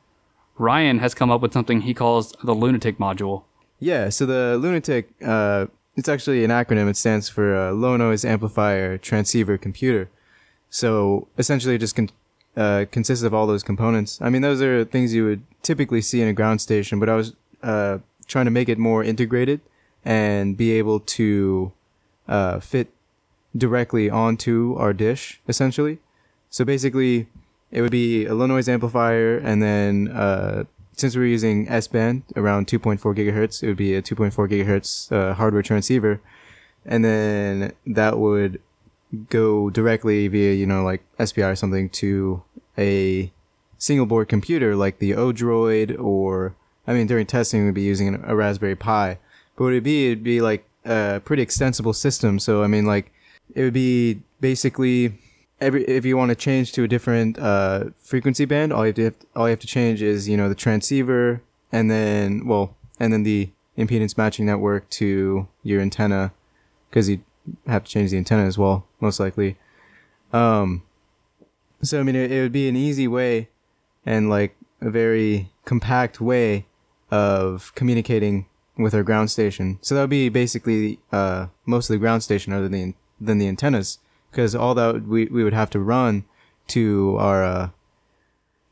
Ryan 0.59 0.99
has 1.01 1.15
come 1.15 1.31
up 1.31 1.41
with 1.41 1.53
something 1.53 1.83
he 1.83 1.95
calls 1.95 2.33
the 2.43 2.55
lunatic 2.55 2.99
module. 2.99 3.45
Yeah, 3.79 4.09
so 4.09 4.25
the 4.25 4.57
Lunatic, 4.57 5.11
uh, 5.25 5.67
it's 5.97 6.09
actually 6.09 6.45
an 6.45 6.51
acronym. 6.51 6.89
It 6.89 6.97
stands 6.97 7.29
for 7.29 7.55
uh, 7.55 7.73
Low 7.73 7.97
Noise 7.97 8.25
Amplifier 8.25 8.97
Transceiver 8.97 9.59
Computer. 9.59 10.09
So 10.71 11.29
essentially, 11.37 11.75
it 11.75 11.79
just 11.79 11.95
con- 11.95 12.11
uh, 12.57 12.87
consists 12.91 13.23
of 13.23 13.35
all 13.35 13.47
those 13.47 13.63
components. 13.63 14.19
I 14.23 14.31
mean, 14.31 14.43
those 14.43 14.63
are 14.63 14.85
things 14.85 15.13
you 15.13 15.27
would 15.27 15.43
typically 15.63 16.01
see 16.01 16.23
in 16.23 16.29
a 16.29 16.33
ground 16.33 16.61
station, 16.63 16.99
but 16.99 17.09
I 17.09 17.17
was 17.17 17.35
uh, 17.63 17.99
trying 18.27 18.47
to 18.47 18.51
make 18.51 18.69
it 18.69 18.79
more 18.79 19.05
integrated 19.05 19.61
and 20.05 20.57
be 20.57 20.73
able 20.73 21.01
to 21.01 21.73
uh, 22.29 22.61
fit 22.61 22.89
directly 23.57 24.11
onto 24.11 24.75
our 24.79 24.93
dish, 24.93 25.41
essentially. 25.49 25.99
So 26.51 26.65
basically, 26.65 27.29
it 27.71 27.83
would 27.83 27.91
be 27.91 28.27
a 28.27 28.35
low 28.35 28.47
noise 28.47 28.69
amplifier, 28.69 29.39
and 29.39 29.63
then 29.63 30.09
uh, 30.09 30.65
since 30.93 31.17
we're 31.17 31.27
using 31.27 31.69
S 31.69 31.89
band 31.89 32.23
around 32.37 32.67
2.4 32.67 32.99
gigahertz, 33.15 33.63
it 33.63 33.69
would 33.69 33.77
be 33.77 33.95
a 33.95 34.03
2.4 34.03 34.49
gigahertz 34.49 35.13
uh, 35.13 35.35
hardware 35.35 35.63
transceiver, 35.63 36.21
and 36.85 37.05
then 37.05 37.73
that 37.87 38.19
would 38.19 38.61
go 39.31 39.71
directly 39.71 40.29
via 40.29 40.53
you 40.53 40.67
know 40.67 40.83
like 40.83 41.03
SPI 41.25 41.43
or 41.43 41.55
something 41.55 41.89
to 41.89 42.43
a 42.77 43.33
single 43.79 44.07
board 44.07 44.29
computer 44.29 44.75
like 44.75 44.99
the 44.99 45.13
Odroid 45.13 45.99
or 45.99 46.57
I 46.87 46.93
mean 46.93 47.07
during 47.07 47.27
testing 47.27 47.65
we'd 47.65 47.75
be 47.75 47.83
using 47.83 48.23
a 48.25 48.35
Raspberry 48.35 48.77
Pi, 48.77 49.19
but 49.55 49.65
what 49.65 49.73
it'd 49.73 49.85
be 49.85 50.07
it'd 50.07 50.25
be 50.25 50.41
like 50.41 50.69
a 50.85 51.21
pretty 51.25 51.43
extensible 51.43 51.93
system. 51.93 52.39
So 52.39 52.63
I 52.63 52.67
mean 52.67 52.87
like 52.87 53.13
it 53.57 53.63
would 53.63 53.73
be 53.73 54.21
basically 54.41 55.19
every 55.61 55.83
if 55.85 56.05
you 56.05 56.17
want 56.17 56.29
to 56.29 56.37
change 56.37 56.73
to 56.73 56.85
a 56.85 56.89
different 56.89 57.39
uh, 57.39 57.85
frequency 57.97 58.45
band, 58.45 58.73
all 58.73 58.87
you 58.87 58.93
have 58.93 59.19
to 59.19 59.27
all 59.35 59.47
you 59.47 59.51
have 59.51 59.61
to 59.61 59.67
change 59.67 60.03
is 60.03 60.29
you 60.29 60.37
know 60.37 60.49
the 60.49 60.55
transceiver 60.55 61.41
and 61.73 61.91
then 61.91 62.47
well 62.47 62.77
and 63.01 63.13
then 63.13 63.23
the 63.23 63.51
impedance 63.77 64.17
matching 64.17 64.47
network 64.47 64.89
to 64.91 65.49
your 65.63 65.81
antenna 65.81 66.33
because 66.89 67.09
you 67.09 67.21
have 67.67 67.85
to 67.85 67.91
change 67.91 68.11
the 68.11 68.19
antenna 68.19 68.45
as 68.45 68.59
well 68.59 68.87
most 69.01 69.19
likely. 69.19 69.57
Um, 70.33 70.83
so 71.83 71.99
I 71.99 72.03
mean 72.03 72.15
it, 72.15 72.31
it 72.31 72.43
would 72.43 72.53
be 72.53 72.69
an 72.69 72.77
easy 72.77 73.09
way 73.09 73.49
and 74.05 74.29
like 74.29 74.55
a 74.83 74.91
very 74.91 75.51
compact 75.65 76.21
way 76.21 76.67
of 77.11 77.75
communicating 77.75 78.47
with 78.77 78.95
our 78.95 79.03
ground 79.03 79.31
station. 79.31 79.79
So 79.81 79.95
that 79.95 80.03
would 80.03 80.11
be 80.11 80.29
basically 80.29 80.99
uh, 81.11 81.47
most 81.65 81.89
of 81.89 81.95
the 81.95 81.99
ground 81.99 82.23
station 82.23 82.53
other 82.53 82.69
than 82.69 82.95
than 83.21 83.39
the 83.39 83.49
antennas 83.49 83.99
because 84.31 84.55
all 84.55 84.75
that 84.75 85.07
we, 85.07 85.27
we 85.27 85.43
would 85.43 85.55
have 85.55 85.71
to 85.71 85.81
run 85.81 86.25
to 86.69 87.17
our 87.19 87.45
uh, 87.45 87.71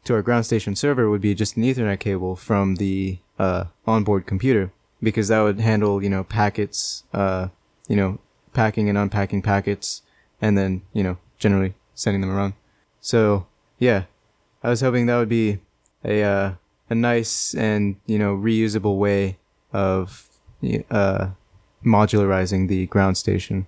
to 0.04 0.14
our 0.14 0.22
ground 0.22 0.46
station 0.46 0.76
server 0.76 1.08
would 1.08 1.20
be 1.20 1.34
just 1.34 1.56
an 1.56 1.62
Ethernet 1.62 1.98
cable 2.00 2.36
from 2.36 2.76
the 2.76 3.18
uh, 3.38 3.64
onboard 3.86 4.26
computer 4.26 4.72
because 5.02 5.28
that 5.28 5.40
would 5.40 5.60
handle 5.60 6.02
you 6.02 6.10
know 6.10 6.24
packets, 6.24 7.04
uh, 7.12 7.48
you 7.88 7.96
know 7.96 8.18
packing 8.52 8.88
and 8.88 8.98
unpacking 8.98 9.42
packets, 9.42 10.02
and 10.40 10.56
then 10.56 10.82
you 10.92 11.02
know 11.02 11.16
generally 11.38 11.74
sending 11.94 12.20
them 12.20 12.30
around. 12.30 12.54
So 13.00 13.46
yeah, 13.78 14.04
I 14.62 14.70
was 14.70 14.80
hoping 14.80 15.06
that 15.06 15.18
would 15.18 15.28
be 15.28 15.60
a 16.04 16.22
uh, 16.22 16.52
a 16.90 16.94
nice 16.94 17.54
and 17.54 17.96
you 18.06 18.18
know 18.18 18.36
reusable 18.36 18.98
way 18.98 19.38
of 19.72 20.28
uh, 20.90 21.28
modularizing 21.84 22.68
the 22.68 22.86
ground 22.86 23.16
station. 23.16 23.66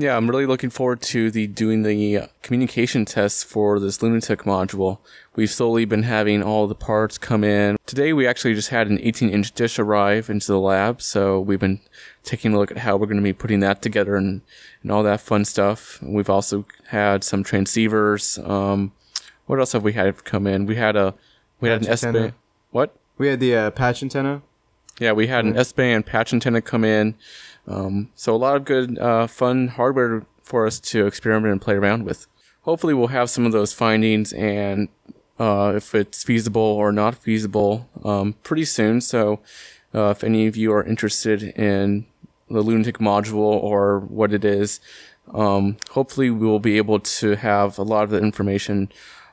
Yeah, 0.00 0.16
I'm 0.16 0.30
really 0.30 0.46
looking 0.46 0.70
forward 0.70 1.00
to 1.02 1.28
the 1.28 1.48
doing 1.48 1.82
the 1.82 2.18
uh, 2.18 2.26
communication 2.44 3.04
tests 3.04 3.42
for 3.42 3.80
this 3.80 4.00
Lunatic 4.00 4.44
module. 4.44 4.98
We've 5.34 5.50
slowly 5.50 5.86
been 5.86 6.04
having 6.04 6.40
all 6.40 6.68
the 6.68 6.76
parts 6.76 7.18
come 7.18 7.42
in. 7.42 7.76
Today 7.84 8.12
we 8.12 8.24
actually 8.24 8.54
just 8.54 8.68
had 8.68 8.86
an 8.86 9.00
18 9.02 9.28
inch 9.28 9.50
dish 9.50 9.76
arrive 9.76 10.30
into 10.30 10.46
the 10.46 10.60
lab, 10.60 11.02
so 11.02 11.40
we've 11.40 11.58
been 11.58 11.80
taking 12.22 12.54
a 12.54 12.58
look 12.58 12.70
at 12.70 12.78
how 12.78 12.96
we're 12.96 13.06
going 13.06 13.16
to 13.16 13.24
be 13.24 13.32
putting 13.32 13.58
that 13.58 13.82
together 13.82 14.14
and, 14.14 14.42
and 14.84 14.92
all 14.92 15.02
that 15.02 15.20
fun 15.20 15.44
stuff. 15.44 16.00
We've 16.00 16.30
also 16.30 16.64
had 16.90 17.24
some 17.24 17.42
transceivers. 17.42 18.38
Um, 18.48 18.92
what 19.46 19.58
else 19.58 19.72
have 19.72 19.82
we 19.82 19.94
had 19.94 20.24
come 20.24 20.46
in? 20.46 20.66
We 20.66 20.76
had 20.76 20.94
a 20.94 21.14
we 21.60 21.70
had 21.70 21.82
an 21.82 21.88
S 21.88 22.02
band. 22.02 22.34
What? 22.70 22.94
We 23.16 23.26
had 23.26 23.40
the 23.40 23.56
uh, 23.56 23.70
patch 23.72 24.04
antenna. 24.04 24.42
Yeah, 25.00 25.10
we 25.10 25.26
had 25.26 25.44
an 25.44 25.56
S 25.56 25.72
band 25.72 26.06
patch 26.06 26.32
antenna 26.32 26.60
come 26.60 26.84
in. 26.84 27.16
Um, 27.68 28.10
so 28.14 28.34
a 28.34 28.36
lot 28.36 28.56
of 28.56 28.64
good, 28.64 28.98
uh, 28.98 29.26
fun 29.26 29.68
hardware 29.68 30.24
for 30.42 30.66
us 30.66 30.80
to 30.80 31.06
experiment 31.06 31.52
and 31.52 31.60
play 31.60 31.74
around 31.74 32.04
with. 32.04 32.26
Hopefully, 32.62 32.94
we'll 32.94 33.08
have 33.08 33.30
some 33.30 33.46
of 33.46 33.52
those 33.52 33.72
findings 33.72 34.32
and 34.32 34.88
uh, 35.38 35.74
if 35.76 35.94
it's 35.94 36.24
feasible 36.24 36.60
or 36.62 36.90
not 36.90 37.14
feasible 37.14 37.88
um, 38.04 38.34
pretty 38.42 38.64
soon. 38.64 39.00
So, 39.00 39.40
uh, 39.94 40.10
if 40.10 40.24
any 40.24 40.46
of 40.46 40.56
you 40.56 40.72
are 40.72 40.82
interested 40.82 41.42
in 41.42 42.06
the 42.50 42.62
Lunatic 42.62 42.98
module 42.98 43.36
or 43.36 44.00
what 44.00 44.32
it 44.32 44.44
is, 44.44 44.80
um, 45.32 45.76
hopefully 45.90 46.30
we 46.30 46.46
will 46.46 46.60
be 46.60 46.78
able 46.78 47.00
to 47.00 47.36
have 47.36 47.78
a 47.78 47.82
lot 47.82 48.04
of 48.04 48.10
the 48.10 48.18
information 48.18 48.90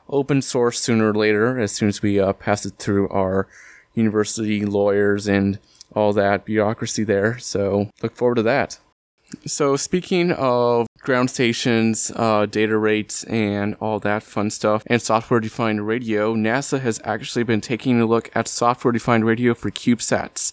open 0.09 0.41
source 0.41 0.79
sooner 0.79 1.09
or 1.09 1.13
later 1.13 1.59
as 1.59 1.71
soon 1.71 1.89
as 1.89 2.01
we 2.01 2.19
uh, 2.19 2.33
pass 2.33 2.65
it 2.65 2.73
through 2.77 3.09
our 3.09 3.47
university 3.95 4.65
lawyers 4.65 5.27
and 5.27 5.57
all 5.95 6.13
that 6.13 6.45
bureaucracy 6.45 7.03
there. 7.03 7.37
So 7.39 7.89
look 8.01 8.15
forward 8.15 8.35
to 8.35 8.43
that. 8.43 8.79
So 9.45 9.75
speaking 9.75 10.31
of 10.31 10.87
ground 10.99 11.29
stations, 11.29 12.11
uh, 12.15 12.45
data 12.45 12.77
rates, 12.77 13.23
and 13.25 13.75
all 13.79 13.99
that 13.99 14.23
fun 14.23 14.49
stuff, 14.49 14.83
and 14.87 15.01
software-defined 15.01 15.85
radio, 15.85 16.35
NASA 16.35 16.79
has 16.79 17.01
actually 17.03 17.43
been 17.43 17.61
taking 17.61 17.99
a 17.99 18.05
look 18.05 18.29
at 18.35 18.47
software-defined 18.47 19.25
radio 19.25 19.53
for 19.53 19.71
CubeSats. 19.71 20.51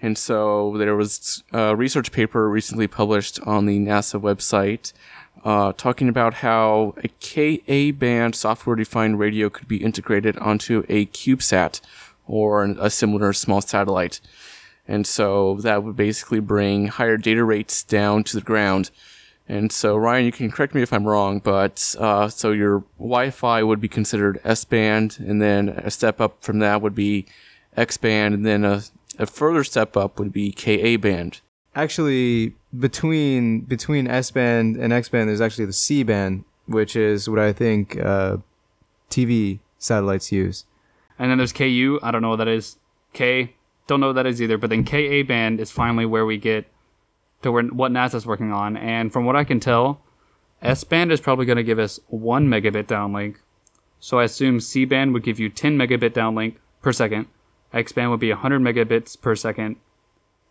And 0.00 0.16
so 0.16 0.76
there 0.76 0.94
was 0.94 1.42
a 1.52 1.74
research 1.74 2.12
paper 2.12 2.48
recently 2.48 2.86
published 2.86 3.40
on 3.40 3.66
the 3.66 3.78
NASA 3.78 4.20
website 4.20 4.92
uh, 5.44 5.72
talking 5.76 6.08
about 6.08 6.34
how 6.34 6.94
a 7.02 7.08
Ka 7.20 7.92
band 7.92 8.34
software 8.34 8.76
defined 8.76 9.18
radio 9.18 9.48
could 9.48 9.68
be 9.68 9.78
integrated 9.78 10.36
onto 10.38 10.84
a 10.88 11.06
CubeSat 11.06 11.80
or 12.26 12.64
a 12.64 12.90
similar 12.90 13.32
small 13.32 13.60
satellite. 13.60 14.20
And 14.88 15.06
so 15.06 15.56
that 15.62 15.82
would 15.82 15.96
basically 15.96 16.40
bring 16.40 16.88
higher 16.88 17.16
data 17.16 17.44
rates 17.44 17.82
down 17.82 18.24
to 18.24 18.36
the 18.36 18.42
ground. 18.42 18.90
And 19.48 19.70
so, 19.70 19.96
Ryan, 19.96 20.24
you 20.24 20.32
can 20.32 20.50
correct 20.50 20.74
me 20.74 20.82
if 20.82 20.92
I'm 20.92 21.06
wrong, 21.06 21.38
but 21.38 21.94
uh, 21.98 22.28
so 22.28 22.50
your 22.50 22.84
Wi 22.98 23.30
Fi 23.30 23.62
would 23.62 23.80
be 23.80 23.88
considered 23.88 24.40
S 24.44 24.64
band, 24.64 25.18
and 25.20 25.40
then 25.40 25.68
a 25.68 25.90
step 25.90 26.20
up 26.20 26.42
from 26.42 26.58
that 26.58 26.82
would 26.82 26.96
be 26.96 27.26
X 27.76 27.96
band, 27.96 28.34
and 28.34 28.44
then 28.44 28.64
a, 28.64 28.82
a 29.20 29.26
further 29.26 29.62
step 29.62 29.96
up 29.96 30.18
would 30.18 30.32
be 30.32 30.50
Ka 30.50 30.96
band. 30.96 31.40
Actually, 31.76 32.54
between 32.76 33.60
between 33.60 34.08
S 34.08 34.32
band 34.32 34.76
and 34.76 34.92
X 34.92 35.08
band, 35.08 35.28
there's 35.28 35.40
actually 35.40 35.66
the 35.66 35.72
C 35.72 36.02
band, 36.02 36.44
which 36.66 36.96
is 36.96 37.28
what 37.28 37.38
I 37.38 37.52
think 37.52 37.96
uh, 38.00 38.38
TV 39.10 39.60
satellites 39.78 40.32
use. 40.32 40.64
And 41.18 41.30
then 41.30 41.38
there's 41.38 41.52
KU. 41.52 42.00
I 42.02 42.10
don't 42.10 42.22
know 42.22 42.30
what 42.30 42.36
that 42.36 42.48
is. 42.48 42.78
K. 43.12 43.54
Don't 43.86 44.00
know 44.00 44.08
what 44.08 44.14
that 44.14 44.26
is 44.26 44.42
either. 44.42 44.58
But 44.58 44.70
then 44.70 44.84
KA 44.84 45.22
band 45.26 45.60
is 45.60 45.70
finally 45.70 46.06
where 46.06 46.26
we 46.26 46.38
get 46.38 46.66
to 47.42 47.52
where, 47.52 47.62
what 47.64 47.92
NASA's 47.92 48.26
working 48.26 48.52
on. 48.52 48.76
And 48.76 49.12
from 49.12 49.24
what 49.24 49.36
I 49.36 49.44
can 49.44 49.60
tell, 49.60 50.00
S 50.62 50.84
band 50.84 51.12
is 51.12 51.20
probably 51.20 51.46
going 51.46 51.56
to 51.56 51.62
give 51.62 51.78
us 51.78 52.00
one 52.08 52.48
megabit 52.48 52.84
downlink. 52.84 53.36
So 54.00 54.18
I 54.18 54.24
assume 54.24 54.60
C 54.60 54.84
band 54.84 55.12
would 55.14 55.22
give 55.22 55.38
you 55.38 55.48
10 55.48 55.76
megabit 55.76 56.10
downlink 56.10 56.56
per 56.82 56.92
second. 56.92 57.26
X 57.72 57.92
band 57.92 58.10
would 58.10 58.20
be 58.20 58.30
100 58.30 58.60
megabits 58.60 59.20
per 59.20 59.34
second. 59.34 59.76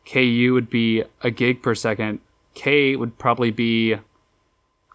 KU 0.05 0.51
would 0.53 0.69
be 0.69 1.03
a 1.21 1.31
gig 1.31 1.61
per 1.63 1.73
second. 1.73 2.19
K 2.53 2.95
would 2.95 3.17
probably 3.17 3.51
be 3.51 3.95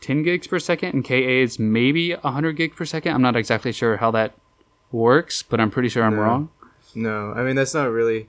10 0.00 0.22
gigs 0.22 0.46
per 0.46 0.58
second, 0.58 0.94
and 0.94 1.04
KA 1.04 1.14
is 1.14 1.58
maybe 1.58 2.14
100 2.14 2.52
gigs 2.52 2.76
per 2.76 2.84
second. 2.84 3.12
I'm 3.14 3.22
not 3.22 3.36
exactly 3.36 3.72
sure 3.72 3.98
how 3.98 4.10
that 4.12 4.34
works, 4.92 5.42
but 5.42 5.60
I'm 5.60 5.70
pretty 5.70 5.88
sure 5.88 6.04
I'm 6.04 6.16
No. 6.16 6.22
wrong. 6.22 6.48
No, 6.94 7.32
I 7.32 7.42
mean 7.42 7.56
that's 7.56 7.74
not 7.74 7.90
really. 7.90 8.28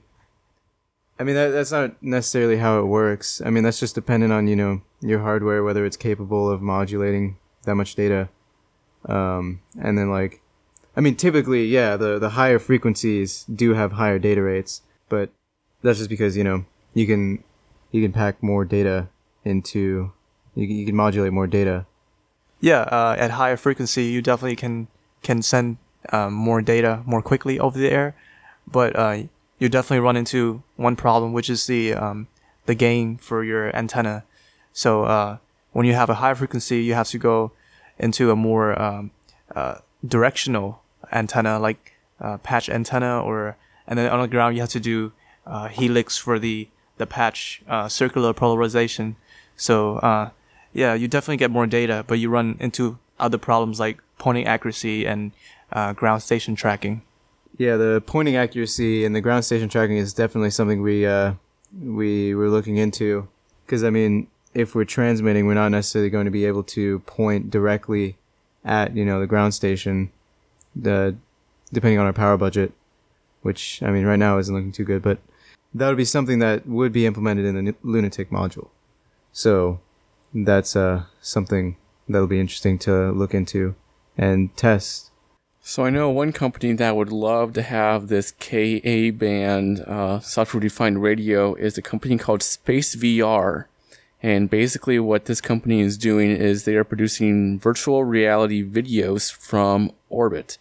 I 1.18 1.24
mean 1.24 1.34
that 1.34 1.48
that's 1.48 1.72
not 1.72 2.02
necessarily 2.02 2.56
how 2.56 2.80
it 2.80 2.86
works. 2.86 3.40
I 3.44 3.50
mean 3.50 3.64
that's 3.64 3.80
just 3.80 3.94
dependent 3.94 4.32
on 4.32 4.46
you 4.46 4.56
know 4.56 4.82
your 5.00 5.20
hardware 5.20 5.62
whether 5.62 5.84
it's 5.84 5.96
capable 5.96 6.50
of 6.50 6.62
modulating 6.62 7.38
that 7.64 7.74
much 7.74 7.94
data, 7.94 8.28
um, 9.06 9.60
and 9.80 9.96
then 9.96 10.10
like, 10.10 10.40
I 10.96 11.00
mean 11.00 11.16
typically 11.16 11.66
yeah 11.66 11.96
the 11.96 12.18
the 12.18 12.30
higher 12.30 12.58
frequencies 12.58 13.44
do 13.44 13.74
have 13.74 13.92
higher 13.92 14.18
data 14.18 14.42
rates, 14.42 14.82
but 15.08 15.30
that's 15.82 15.98
just 15.98 16.10
because 16.10 16.36
you 16.36 16.44
know 16.44 16.64
you 16.94 17.06
can 17.06 17.44
you 17.90 18.02
can 18.02 18.12
pack 18.12 18.42
more 18.42 18.64
data 18.64 19.08
into 19.44 20.12
you 20.54 20.66
you 20.66 20.86
can 20.86 20.96
modulate 20.96 21.32
more 21.32 21.46
data. 21.46 21.86
Yeah, 22.60 22.82
uh, 22.82 23.16
at 23.18 23.32
higher 23.32 23.56
frequency, 23.56 24.04
you 24.04 24.22
definitely 24.22 24.56
can 24.56 24.88
can 25.22 25.42
send 25.42 25.78
um, 26.10 26.32
more 26.32 26.62
data 26.62 27.02
more 27.06 27.22
quickly 27.22 27.58
over 27.58 27.78
the 27.78 27.90
air, 27.90 28.16
but 28.66 28.96
uh, 28.96 29.22
you 29.58 29.68
definitely 29.68 30.00
run 30.00 30.16
into 30.16 30.62
one 30.76 30.96
problem, 30.96 31.32
which 31.32 31.48
is 31.48 31.66
the 31.66 31.94
um, 31.94 32.28
the 32.66 32.74
gain 32.74 33.16
for 33.16 33.44
your 33.44 33.74
antenna. 33.76 34.24
So 34.72 35.04
uh, 35.04 35.38
when 35.72 35.86
you 35.86 35.94
have 35.94 36.10
a 36.10 36.14
high 36.14 36.34
frequency, 36.34 36.82
you 36.82 36.94
have 36.94 37.08
to 37.08 37.18
go 37.18 37.52
into 37.98 38.30
a 38.30 38.36
more 38.36 38.80
um, 38.80 39.10
uh, 39.54 39.76
directional 40.06 40.82
antenna, 41.12 41.58
like 41.58 41.92
uh, 42.20 42.38
patch 42.38 42.68
antenna, 42.68 43.22
or 43.22 43.56
and 43.86 43.98
then 43.98 44.10
on 44.10 44.20
the 44.20 44.28
ground 44.28 44.56
you 44.56 44.62
have 44.62 44.70
to 44.70 44.80
do 44.80 45.12
uh, 45.46 45.68
helix 45.68 46.16
for 46.16 46.38
the 46.38 46.68
the 46.98 47.06
patch 47.06 47.62
uh, 47.68 47.88
circular 47.88 48.32
polarization. 48.32 49.16
So 49.56 50.32
yeah, 50.74 50.94
you 50.94 51.06
definitely 51.06 51.36
get 51.36 51.50
more 51.50 51.66
data, 51.66 52.02
but 52.06 52.18
you 52.18 52.30
run 52.30 52.56
into 52.58 52.98
other 53.20 53.36
problems 53.38 53.78
like 53.78 54.02
pointing 54.18 54.46
accuracy 54.46 55.06
and 55.06 55.32
ground 55.94 56.22
station 56.22 56.56
tracking. 56.56 57.02
Yeah, 57.58 57.76
the 57.76 58.02
pointing 58.06 58.36
accuracy 58.36 59.04
and 59.04 59.14
the 59.14 59.20
ground 59.20 59.44
station 59.44 59.68
tracking 59.68 59.96
is 59.96 60.14
definitely 60.14 60.50
something 60.50 60.82
we 60.82 61.06
uh, 61.06 61.34
we 61.82 62.34
were 62.34 62.48
looking 62.48 62.76
into. 62.76 63.28
Because 63.66 63.84
I 63.84 63.90
mean, 63.90 64.28
if 64.54 64.74
we're 64.74 64.84
transmitting, 64.84 65.46
we're 65.46 65.54
not 65.54 65.70
necessarily 65.70 66.10
going 66.10 66.24
to 66.24 66.30
be 66.30 66.44
able 66.44 66.62
to 66.64 67.00
point 67.00 67.50
directly 67.50 68.16
at 68.64 68.96
you 68.96 69.04
know 69.04 69.20
the 69.20 69.26
ground 69.26 69.54
station, 69.54 70.10
the 70.74 71.16
depending 71.72 71.98
on 71.98 72.06
our 72.06 72.12
power 72.12 72.36
budget, 72.36 72.72
which 73.42 73.82
I 73.82 73.90
mean 73.90 74.04
right 74.04 74.18
now 74.18 74.38
isn't 74.38 74.54
looking 74.54 74.72
too 74.72 74.84
good. 74.84 75.02
But 75.02 75.18
that 75.74 75.88
would 75.88 75.96
be 75.96 76.04
something 76.04 76.38
that 76.40 76.66
would 76.66 76.92
be 76.92 77.06
implemented 77.06 77.44
in 77.46 77.64
the 77.64 77.74
Lunatic 77.82 78.30
module. 78.30 78.68
So 79.32 79.80
that's 80.34 80.76
uh, 80.76 81.04
something 81.20 81.76
that'll 82.08 82.26
be 82.26 82.40
interesting 82.40 82.78
to 82.80 83.10
look 83.12 83.34
into 83.34 83.74
and 84.16 84.54
test. 84.56 85.10
So 85.64 85.84
I 85.84 85.90
know 85.90 86.10
one 86.10 86.32
company 86.32 86.72
that 86.72 86.96
would 86.96 87.12
love 87.12 87.52
to 87.52 87.62
have 87.62 88.08
this 88.08 88.32
KA 88.32 89.16
band 89.16 89.78
uh, 89.80 90.18
software-defined 90.18 91.00
radio 91.00 91.54
is 91.54 91.78
a 91.78 91.82
company 91.82 92.18
called 92.18 92.40
SpaceVR. 92.40 93.66
And 94.24 94.50
basically, 94.50 94.98
what 94.98 95.26
this 95.26 95.40
company 95.40 95.80
is 95.80 95.96
doing 95.96 96.32
is 96.32 96.64
they 96.64 96.74
are 96.74 96.82
producing 96.82 97.60
virtual 97.60 98.02
reality 98.02 98.68
videos 98.68 99.32
from 99.32 99.92
orbit. 100.10 100.58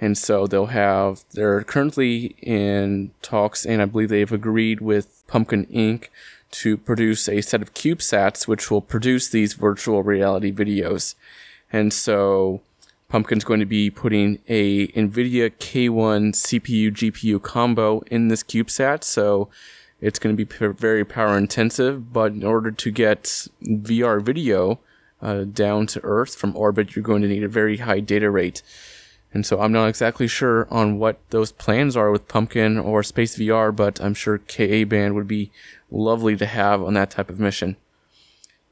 And 0.00 0.18
so 0.18 0.48
they'll 0.48 0.66
have, 0.66 1.24
they're 1.30 1.62
currently 1.62 2.34
in 2.42 3.12
talks, 3.22 3.64
and 3.64 3.80
I 3.80 3.84
believe 3.84 4.08
they've 4.08 4.32
agreed 4.32 4.80
with 4.80 5.22
Pumpkin 5.28 5.66
Inc. 5.66 6.08
to 6.50 6.76
produce 6.76 7.28
a 7.28 7.42
set 7.42 7.62
of 7.62 7.74
CubeSats 7.74 8.48
which 8.48 8.72
will 8.72 8.80
produce 8.80 9.28
these 9.28 9.54
virtual 9.54 10.02
reality 10.02 10.50
videos. 10.50 11.14
And 11.72 11.92
so 11.92 12.60
Pumpkin's 13.12 13.44
going 13.44 13.60
to 13.60 13.66
be 13.66 13.90
putting 13.90 14.38
a 14.48 14.86
NVIDIA 14.86 15.50
K1 15.50 16.32
CPU 16.32 16.90
GPU 16.90 17.42
combo 17.42 18.00
in 18.06 18.28
this 18.28 18.42
CubeSat, 18.42 19.04
so 19.04 19.50
it's 20.00 20.18
going 20.18 20.34
to 20.34 20.46
be 20.46 20.50
very 20.72 21.04
power 21.04 21.36
intensive. 21.36 22.10
But 22.10 22.32
in 22.32 22.42
order 22.42 22.70
to 22.70 22.90
get 22.90 23.48
VR 23.62 24.22
video 24.22 24.80
uh, 25.20 25.44
down 25.44 25.88
to 25.88 26.00
Earth 26.02 26.34
from 26.34 26.56
orbit, 26.56 26.96
you're 26.96 27.02
going 27.02 27.20
to 27.20 27.28
need 27.28 27.44
a 27.44 27.48
very 27.48 27.76
high 27.76 28.00
data 28.00 28.30
rate. 28.30 28.62
And 29.34 29.44
so 29.44 29.60
I'm 29.60 29.72
not 29.72 29.88
exactly 29.88 30.26
sure 30.26 30.66
on 30.70 30.98
what 30.98 31.18
those 31.28 31.52
plans 31.52 31.98
are 31.98 32.10
with 32.10 32.28
Pumpkin 32.28 32.78
or 32.78 33.02
SpaceVR, 33.02 33.76
but 33.76 34.00
I'm 34.00 34.14
sure 34.14 34.38
KA 34.38 34.84
Band 34.86 35.14
would 35.16 35.28
be 35.28 35.50
lovely 35.90 36.34
to 36.38 36.46
have 36.46 36.82
on 36.82 36.94
that 36.94 37.10
type 37.10 37.28
of 37.28 37.38
mission. 37.38 37.76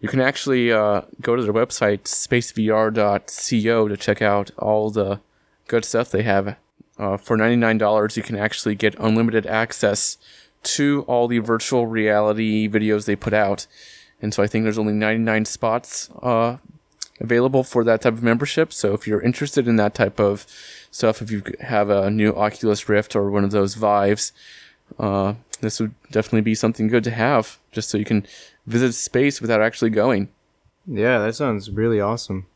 You 0.00 0.08
can 0.08 0.20
actually 0.20 0.72
uh, 0.72 1.02
go 1.20 1.36
to 1.36 1.42
their 1.42 1.52
website, 1.52 2.04
spacevr.co, 2.04 3.88
to 3.88 3.96
check 3.96 4.22
out 4.22 4.50
all 4.56 4.90
the 4.90 5.20
good 5.68 5.84
stuff 5.84 6.10
they 6.10 6.22
have. 6.22 6.56
Uh, 6.98 7.16
for 7.16 7.36
$99, 7.36 8.16
you 8.16 8.22
can 8.22 8.36
actually 8.36 8.74
get 8.74 8.94
unlimited 8.98 9.46
access 9.46 10.16
to 10.62 11.04
all 11.06 11.28
the 11.28 11.38
virtual 11.38 11.86
reality 11.86 12.68
videos 12.68 13.06
they 13.06 13.16
put 13.16 13.32
out. 13.32 13.66
And 14.22 14.34
so 14.34 14.42
I 14.42 14.46
think 14.46 14.64
there's 14.64 14.78
only 14.78 14.92
99 14.92 15.44
spots 15.46 16.10
uh, 16.22 16.58
available 17.20 17.64
for 17.64 17.84
that 17.84 18.02
type 18.02 18.14
of 18.14 18.22
membership. 18.22 18.72
So 18.72 18.92
if 18.92 19.06
you're 19.06 19.20
interested 19.20 19.68
in 19.68 19.76
that 19.76 19.94
type 19.94 20.18
of 20.18 20.46
stuff, 20.90 21.22
if 21.22 21.30
you 21.30 21.42
have 21.60 21.90
a 21.90 22.10
new 22.10 22.34
Oculus 22.34 22.88
Rift 22.88 23.14
or 23.14 23.30
one 23.30 23.44
of 23.44 23.50
those 23.50 23.74
Vives, 23.74 24.32
uh, 24.98 25.34
this 25.60 25.80
would 25.80 25.94
definitely 26.10 26.40
be 26.40 26.54
something 26.54 26.88
good 26.88 27.04
to 27.04 27.10
have, 27.10 27.58
just 27.70 27.90
so 27.90 27.98
you 27.98 28.04
can 28.04 28.26
visit 28.70 28.92
space 28.94 29.40
without 29.40 29.60
actually 29.60 29.90
going. 29.90 30.28
Yeah, 30.86 31.18
that 31.18 31.34
sounds 31.34 31.70
really 31.70 32.00
awesome. 32.00 32.46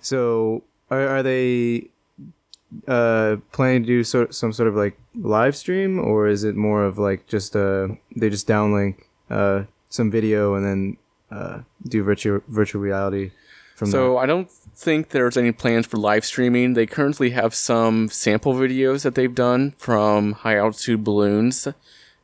So, 0.00 0.62
are, 0.90 1.06
are 1.08 1.22
they 1.22 1.88
uh, 2.86 3.36
planning 3.52 3.82
to 3.82 3.86
do 3.86 4.04
sort 4.04 4.34
some 4.34 4.52
sort 4.52 4.68
of 4.68 4.74
like 4.74 4.98
live 5.14 5.56
stream, 5.56 5.98
or 5.98 6.28
is 6.28 6.44
it 6.44 6.56
more 6.56 6.84
of 6.84 6.98
like 6.98 7.26
just 7.26 7.54
uh 7.56 7.88
they 8.16 8.30
just 8.30 8.48
downlink 8.48 9.04
uh 9.30 9.64
some 9.88 10.10
video 10.10 10.54
and 10.54 10.64
then 10.64 10.96
uh 11.30 11.60
do 11.88 12.02
virtual 12.02 12.40
virtual 12.48 12.80
reality 12.80 13.30
from 13.74 13.90
So 13.90 14.18
I 14.18 14.26
don't 14.26 14.50
think 14.50 15.10
there's 15.10 15.36
any 15.36 15.52
plans 15.52 15.86
for 15.86 15.96
live 15.96 16.24
streaming. 16.24 16.74
They 16.74 16.86
currently 16.86 17.30
have 17.30 17.54
some 17.54 18.08
sample 18.08 18.54
videos 18.54 19.02
that 19.02 19.14
they've 19.14 19.34
done 19.34 19.72
from 19.78 20.32
high 20.32 20.56
altitude 20.56 21.04
balloons. 21.04 21.68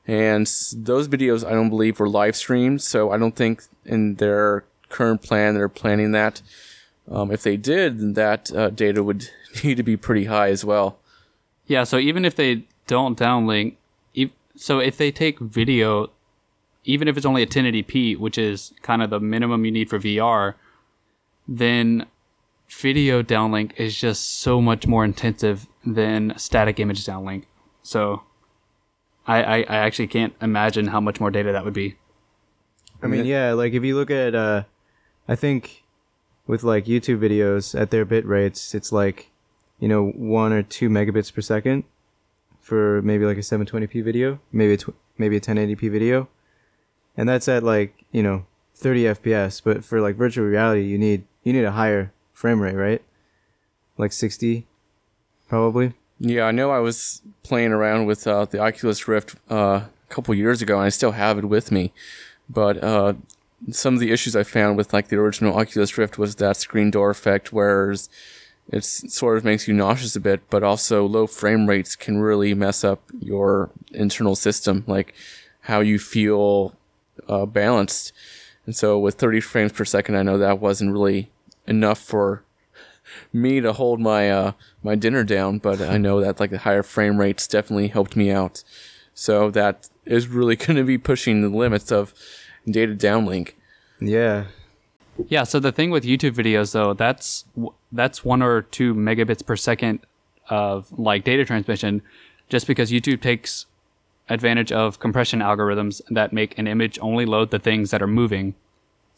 And 0.08 0.46
those 0.74 1.06
videos 1.06 1.46
I 1.46 1.50
don't 1.50 1.68
believe 1.68 2.00
were 2.00 2.08
live 2.08 2.34
streamed, 2.34 2.80
so 2.80 3.10
I 3.10 3.18
don't 3.18 3.36
think 3.36 3.64
in 3.84 4.14
their 4.14 4.64
current 4.88 5.22
plan 5.22 5.54
they're 5.54 5.68
planning 5.68 6.12
that. 6.12 6.40
Um, 7.10 7.30
if 7.30 7.42
they 7.42 7.58
did, 7.58 7.98
then 7.98 8.14
that 8.14 8.50
uh, 8.52 8.70
data 8.70 9.02
would 9.02 9.28
need 9.62 9.76
to 9.76 9.82
be 9.82 9.98
pretty 9.98 10.24
high 10.24 10.48
as 10.48 10.64
well. 10.64 10.98
Yeah, 11.66 11.84
so 11.84 11.98
even 11.98 12.24
if 12.24 12.36
they 12.36 12.64
don't 12.86 13.18
downlink, 13.18 13.74
e- 14.14 14.30
so 14.56 14.78
if 14.78 14.96
they 14.96 15.12
take 15.12 15.38
video, 15.38 16.10
even 16.84 17.06
if 17.06 17.18
it's 17.18 17.26
only 17.26 17.42
a 17.42 17.46
1080p, 17.46 18.18
which 18.18 18.38
is 18.38 18.72
kind 18.80 19.02
of 19.02 19.10
the 19.10 19.20
minimum 19.20 19.66
you 19.66 19.70
need 19.70 19.90
for 19.90 19.98
VR, 19.98 20.54
then 21.46 22.06
video 22.70 23.22
downlink 23.22 23.72
is 23.78 23.94
just 23.94 24.38
so 24.40 24.62
much 24.62 24.86
more 24.86 25.04
intensive 25.04 25.66
than 25.84 26.32
static 26.38 26.80
image 26.80 27.04
downlink. 27.04 27.44
So 27.82 28.22
I, 29.28 29.42
I, 29.42 29.56
I 29.58 29.76
actually 29.76 30.08
can't 30.08 30.34
imagine 30.40 30.88
how 30.88 31.00
much 31.00 31.20
more 31.20 31.30
data 31.30 31.52
that 31.52 31.64
would 31.64 31.74
be. 31.74 31.96
I 33.02 33.06
mean, 33.06 33.26
yeah, 33.26 33.52
like 33.52 33.74
if 33.74 33.84
you 33.84 33.94
look 33.94 34.10
at, 34.10 34.34
uh, 34.34 34.64
I 35.28 35.36
think 35.36 35.84
with 36.48 36.64
like 36.64 36.86
YouTube 36.86 37.20
videos 37.20 37.78
at 37.78 37.90
their 37.90 38.04
bit 38.04 38.26
rates, 38.26 38.74
it's 38.74 38.90
like, 38.90 39.30
you 39.78 39.86
know, 39.86 40.08
one 40.08 40.52
or 40.52 40.62
two 40.62 40.88
megabits 40.88 41.32
per 41.32 41.42
second 41.42 41.84
for 42.60 43.00
maybe 43.02 43.24
like 43.24 43.36
a 43.36 43.40
720p 43.40 44.02
video, 44.02 44.40
maybe 44.50 44.74
a 44.74 44.76
tw- 44.78 44.96
maybe 45.16 45.36
a 45.36 45.40
1080p 45.40 45.90
video, 45.90 46.28
and 47.16 47.28
that's 47.28 47.48
at 47.48 47.62
like 47.62 48.04
you 48.10 48.22
know 48.22 48.46
30 48.74 49.04
fps. 49.04 49.62
But 49.62 49.84
for 49.84 50.00
like 50.00 50.16
virtual 50.16 50.46
reality, 50.46 50.82
you 50.82 50.98
need 50.98 51.24
you 51.44 51.52
need 51.52 51.64
a 51.64 51.72
higher 51.72 52.12
frame 52.32 52.60
rate, 52.60 52.74
right? 52.74 53.02
Like 53.96 54.12
60, 54.12 54.66
probably. 55.48 55.94
Yeah, 56.20 56.44
I 56.44 56.50
know 56.50 56.70
I 56.70 56.80
was 56.80 57.22
playing 57.42 57.72
around 57.72 58.06
with 58.06 58.26
uh, 58.26 58.44
the 58.46 58.58
Oculus 58.58 59.06
Rift 59.06 59.36
uh, 59.50 59.54
a 59.84 59.90
couple 60.08 60.34
years 60.34 60.60
ago, 60.60 60.76
and 60.76 60.84
I 60.84 60.88
still 60.88 61.12
have 61.12 61.38
it 61.38 61.44
with 61.44 61.70
me. 61.70 61.92
But 62.50 62.82
uh, 62.82 63.14
some 63.70 63.94
of 63.94 64.00
the 64.00 64.10
issues 64.10 64.34
I 64.34 64.42
found 64.42 64.76
with 64.76 64.92
like 64.92 65.08
the 65.08 65.16
original 65.16 65.56
Oculus 65.56 65.96
Rift 65.96 66.18
was 66.18 66.36
that 66.36 66.56
screen 66.56 66.90
door 66.90 67.10
effect, 67.10 67.52
whereas 67.52 68.08
it 68.70 68.84
sort 68.84 69.38
of 69.38 69.44
makes 69.44 69.68
you 69.68 69.74
nauseous 69.74 70.16
a 70.16 70.20
bit, 70.20 70.40
but 70.50 70.62
also 70.62 71.06
low 71.06 71.26
frame 71.26 71.68
rates 71.68 71.94
can 71.94 72.18
really 72.18 72.52
mess 72.52 72.82
up 72.82 73.00
your 73.20 73.70
internal 73.92 74.34
system, 74.34 74.84
like 74.86 75.14
how 75.62 75.80
you 75.80 75.98
feel 75.98 76.74
uh, 77.28 77.46
balanced. 77.46 78.12
And 78.66 78.76
so 78.76 78.98
with 78.98 79.14
30 79.14 79.40
frames 79.40 79.72
per 79.72 79.84
second, 79.84 80.16
I 80.16 80.22
know 80.22 80.36
that 80.36 80.60
wasn't 80.60 80.92
really 80.92 81.30
enough 81.66 81.98
for 81.98 82.42
me 83.32 83.60
to 83.60 83.72
hold 83.72 84.00
my 84.00 84.30
uh, 84.30 84.52
my 84.82 84.94
dinner 84.94 85.24
down, 85.24 85.58
but 85.58 85.80
I 85.80 85.98
know 85.98 86.20
that 86.20 86.40
like 86.40 86.50
the 86.50 86.58
higher 86.58 86.82
frame 86.82 87.18
rates 87.18 87.46
definitely 87.46 87.88
helped 87.88 88.16
me 88.16 88.30
out. 88.30 88.62
So 89.14 89.50
that 89.50 89.88
is 90.04 90.28
really 90.28 90.56
going 90.64 90.76
to 90.76 90.84
be 90.84 90.98
pushing 90.98 91.42
the 91.42 91.48
limits 91.48 91.90
of 91.90 92.14
data 92.66 92.94
downlink. 92.94 93.52
Yeah, 94.00 94.44
Yeah, 95.28 95.42
so 95.42 95.58
the 95.58 95.72
thing 95.72 95.90
with 95.90 96.04
YouTube 96.04 96.34
videos 96.34 96.72
though, 96.72 96.94
that's 96.94 97.44
that's 97.90 98.24
1 98.24 98.42
or 98.42 98.62
2 98.62 98.94
megabits 98.94 99.44
per 99.44 99.56
second 99.56 100.00
of 100.48 100.96
like 100.98 101.24
data 101.24 101.44
transmission 101.44 102.02
just 102.48 102.66
because 102.66 102.90
YouTube 102.90 103.20
takes 103.20 103.66
advantage 104.28 104.70
of 104.70 105.00
compression 105.00 105.40
algorithms 105.40 106.00
that 106.10 106.32
make 106.32 106.56
an 106.58 106.66
image 106.66 106.98
only 107.00 107.26
load 107.26 107.50
the 107.50 107.58
things 107.58 107.90
that 107.90 108.02
are 108.02 108.06
moving. 108.06 108.54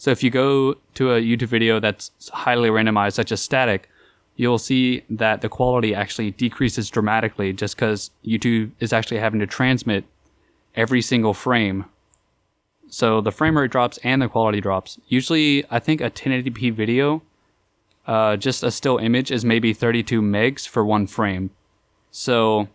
So 0.01 0.11
if 0.11 0.23
you 0.23 0.31
go 0.31 0.77
to 0.95 1.13
a 1.13 1.21
YouTube 1.21 1.49
video 1.49 1.79
that's 1.79 2.11
highly 2.33 2.71
randomized 2.71 3.13
such 3.13 3.33
as 3.33 3.43
static, 3.43 3.87
you'll 4.35 4.57
see 4.57 5.03
that 5.11 5.43
the 5.43 5.51
quality 5.51 5.95
actually 5.95 6.31
decreases 6.31 6.89
dramatically 6.89 7.53
just 7.53 7.77
cuz 7.77 8.11
YouTube 8.25 8.71
is 8.81 8.95
actually 8.95 9.19
having 9.19 9.41
to 9.41 9.47
transmit 9.47 10.05
every 10.75 11.03
single 11.03 11.35
frame 11.35 11.85
so 12.89 13.21
the 13.21 13.31
frame 13.31 13.59
rate 13.59 13.71
drops 13.71 13.99
and 14.03 14.23
the 14.23 14.29
quality 14.29 14.61
drops. 14.63 14.99
Usually, 15.07 15.67
I 15.71 15.79
think 15.79 16.01
a 16.01 16.11
1080p 16.11 16.73
video, 16.73 17.21
uh, 18.07 18.37
just 18.37 18.63
a 18.63 18.71
still 18.71 18.97
image, 18.97 19.31
is 19.31 19.45
maybe 19.45 19.75
32 19.75 20.23
megs 20.23 20.67
for 20.67 20.83
one 20.83 21.07
frame. 21.07 21.51
So 22.11 22.69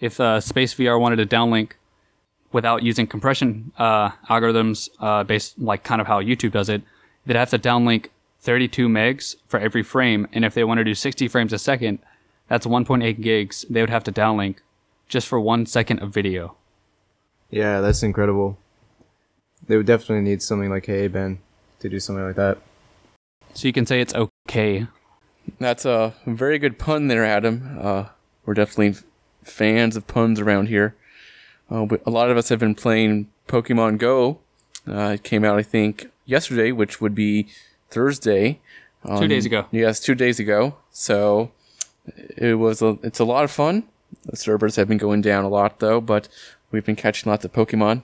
if 0.00 0.18
uh, 0.18 0.38
SpaceVR 0.38 0.98
wanted 0.98 1.16
to 1.16 1.36
downlink 1.36 1.72
without 2.52 2.82
using 2.82 3.06
compression 3.06 3.72
uh, 3.78 4.10
algorithms, 4.30 4.88
uh, 5.00 5.24
based 5.24 5.58
like 5.58 5.84
kind 5.84 6.00
of 6.00 6.06
how 6.06 6.20
YouTube 6.22 6.52
does 6.52 6.68
it, 6.68 6.82
they'd 7.26 7.36
have 7.36 7.50
to 7.50 7.58
downlink 7.58 8.06
32 8.40 8.88
megs 8.88 9.36
for 9.48 9.60
every 9.60 9.82
frame. 9.82 10.26
And 10.32 10.44
if 10.44 10.54
they 10.54 10.64
want 10.64 10.78
to 10.78 10.84
do 10.84 10.94
60 10.94 11.28
frames 11.28 11.52
a 11.52 11.58
second, 11.58 11.98
that's 12.48 12.66
1.8 12.66 13.20
gigs. 13.20 13.64
They 13.68 13.80
would 13.80 13.90
have 13.90 14.04
to 14.04 14.12
downlink 14.12 14.56
just 15.08 15.26
for 15.26 15.40
one 15.40 15.66
second 15.66 16.00
of 16.00 16.12
video. 16.12 16.56
yeah, 17.50 17.80
that's 17.80 18.02
incredible. 18.02 18.58
They 19.66 19.76
would 19.76 19.86
definitely 19.86 20.28
need 20.28 20.42
something 20.42 20.70
like 20.70 20.86
Hey 20.86 21.08
Ben 21.08 21.40
to 21.80 21.88
do 21.88 21.98
something 22.00 22.24
like 22.24 22.36
that. 22.36 22.58
So 23.54 23.66
you 23.66 23.72
can 23.72 23.86
say 23.86 24.00
it's 24.00 24.14
okay. 24.14 24.86
That's 25.58 25.84
a 25.84 26.14
very 26.26 26.58
good 26.58 26.78
pun 26.78 27.08
there, 27.08 27.24
Adam. 27.24 27.78
Uh, 27.80 28.04
we're 28.44 28.54
definitely 28.54 29.00
fans 29.42 29.96
of 29.96 30.06
puns 30.06 30.40
around 30.40 30.68
here. 30.68 30.94
Uh, 31.70 31.84
but 31.84 32.00
a 32.06 32.10
lot 32.10 32.30
of 32.30 32.36
us 32.36 32.48
have 32.48 32.58
been 32.58 32.74
playing 32.74 33.28
Pokemon 33.46 33.98
Go. 33.98 34.38
Uh, 34.86 35.12
it 35.14 35.22
came 35.22 35.44
out, 35.44 35.58
I 35.58 35.62
think, 35.62 36.10
yesterday, 36.24 36.72
which 36.72 37.00
would 37.00 37.14
be 37.14 37.48
Thursday. 37.90 38.60
Two 39.06 39.28
days 39.28 39.46
ago. 39.46 39.66
Yes, 39.70 40.00
two 40.00 40.14
days 40.14 40.38
ago. 40.40 40.76
So 40.90 41.52
it 42.36 42.58
was 42.58 42.82
a, 42.82 42.98
it's 43.02 43.18
a 43.18 43.24
lot 43.24 43.44
of 43.44 43.50
fun. 43.50 43.84
The 44.24 44.36
servers 44.36 44.76
have 44.76 44.88
been 44.88 44.98
going 44.98 45.20
down 45.20 45.44
a 45.44 45.48
lot 45.48 45.78
though, 45.78 46.00
but 46.00 46.28
we've 46.70 46.84
been 46.84 46.96
catching 46.96 47.30
lots 47.30 47.44
of 47.44 47.52
Pokemon. 47.52 48.02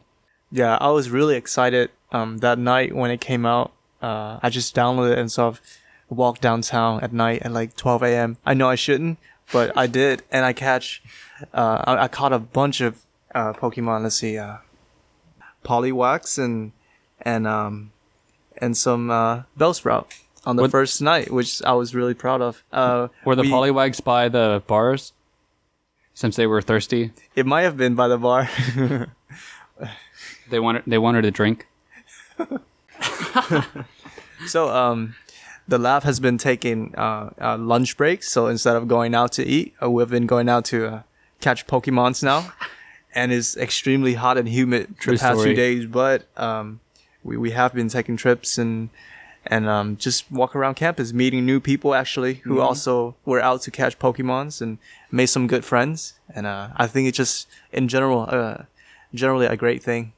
Yeah, 0.50 0.76
I 0.80 0.90
was 0.90 1.10
really 1.10 1.36
excited 1.36 1.90
um, 2.12 2.38
that 2.38 2.58
night 2.58 2.94
when 2.94 3.10
it 3.10 3.20
came 3.20 3.44
out. 3.44 3.72
Uh, 4.00 4.38
I 4.42 4.50
just 4.50 4.74
downloaded 4.74 5.12
it 5.12 5.18
and 5.18 5.32
sort 5.32 5.54
of 5.54 5.60
walked 6.08 6.42
downtown 6.42 7.00
at 7.02 7.12
night 7.12 7.42
at 7.42 7.52
like 7.52 7.76
12 7.76 8.02
a.m. 8.04 8.36
I 8.44 8.54
know 8.54 8.68
I 8.68 8.74
shouldn't, 8.74 9.18
but 9.52 9.76
I 9.76 9.86
did, 9.86 10.22
and 10.30 10.44
I 10.44 10.52
catch, 10.52 11.02
uh, 11.52 11.82
I, 11.84 12.04
I 12.04 12.08
caught 12.08 12.32
a 12.32 12.38
bunch 12.38 12.80
of 12.80 13.03
uh, 13.34 13.52
Pokemon. 13.52 14.02
Let's 14.02 14.16
see, 14.16 14.38
uh, 14.38 14.58
Poliwag 15.64 16.38
and 16.38 16.72
and 17.20 17.46
um 17.46 17.92
and 18.58 18.76
some 18.76 19.10
uh, 19.10 19.42
Bellsprout 19.58 20.06
on 20.46 20.56
the 20.56 20.62
What- 20.62 20.70
first 20.70 21.00
night, 21.02 21.30
which 21.32 21.62
I 21.64 21.72
was 21.72 21.94
really 21.94 22.14
proud 22.14 22.40
of. 22.42 22.62
Uh, 22.72 23.08
Were 23.24 23.34
the 23.36 23.42
we- 23.42 23.50
Poliwags 23.50 24.02
by 24.02 24.28
the 24.28 24.62
bars? 24.66 25.12
Since 26.16 26.36
they 26.36 26.46
were 26.46 26.62
thirsty, 26.62 27.10
It 27.34 27.44
might 27.44 27.62
have 27.62 27.76
been 27.76 27.96
by 27.96 28.06
the 28.06 28.18
bar. 28.18 28.48
they 30.48 30.60
wanted 30.60 30.84
they 30.86 30.98
wanted 30.98 31.24
a 31.24 31.30
drink. 31.32 31.66
So 34.46 34.68
um, 34.68 35.14
the 35.66 35.78
lab 35.78 36.02
has 36.02 36.20
been 36.20 36.36
taking 36.38 36.94
uh, 36.96 37.30
uh, 37.40 37.56
lunch 37.56 37.96
breaks. 37.96 38.30
So 38.30 38.46
instead 38.48 38.76
of 38.76 38.88
going 38.88 39.14
out 39.14 39.32
to 39.32 39.44
eat, 39.44 39.72
uh, 39.82 39.90
we've 39.90 40.10
been 40.10 40.26
going 40.26 40.48
out 40.50 40.66
to 40.66 40.86
uh, 40.86 41.02
catch 41.40 41.66
Pokemons 41.66 42.22
now, 42.22 42.52
and 43.14 43.32
it's 43.32 43.56
extremely 43.56 44.14
hot 44.14 44.36
and 44.38 44.48
humid 44.48 44.88
the 44.88 44.94
True 44.94 45.16
past 45.18 45.34
story. 45.40 45.48
few 45.50 45.54
days. 45.56 45.86
But 45.86 46.26
um, 46.36 46.80
we 47.22 47.36
we 47.36 47.50
have 47.52 47.74
been 47.74 47.88
taking 47.88 48.16
trips 48.16 48.58
and 48.58 48.90
and 49.46 49.68
um, 49.68 49.96
just 49.98 50.30
walk 50.32 50.56
around 50.56 50.74
campus, 50.74 51.12
meeting 51.12 51.44
new 51.44 51.60
people 51.60 51.94
actually 51.94 52.34
who 52.44 52.60
also 52.60 53.14
were 53.26 53.40
out 53.40 53.60
to 53.62 53.70
catch 53.70 53.98
Pokemons 53.98 54.62
and 54.62 54.78
made 55.10 55.26
some 55.26 55.46
good 55.46 55.64
friends. 55.66 56.14
And 56.34 56.46
uh, 56.46 56.68
I 56.76 56.86
think 56.86 57.08
it's 57.08 57.16
just 57.18 57.46
in 57.70 57.88
general, 57.88 58.24
uh, 58.28 58.62
generally 59.12 59.44
a 59.46 59.56
great 59.56 59.82
thing. 59.82 60.12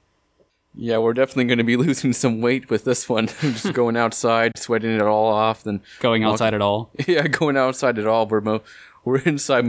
Yeah, 0.78 0.98
we're 0.98 1.14
definitely 1.14 1.44
going 1.46 1.59
to 1.59 1.64
be 1.64 1.76
losing 1.87 2.12
some 2.12 2.40
weight 2.40 2.70
with 2.70 2.85
this 2.85 3.09
one. 3.09 3.26
Just 3.40 3.72
going 3.72 3.96
outside, 3.96 4.52
sweating 4.59 4.90
it 4.94 5.00
all 5.00 5.32
off, 5.32 5.64
then 5.64 5.80
Going 6.00 6.22
walk- 6.22 6.35
outside 6.35 6.52
at 6.52 6.61
all. 6.61 6.90
Yeah, 7.09 7.26
going 7.28 7.56
outside 7.56 7.98
at 7.98 8.06
all. 8.06 8.26
We're 8.26 8.42
mo- 8.42 8.62
we're 9.02 9.20
inside 9.20 9.64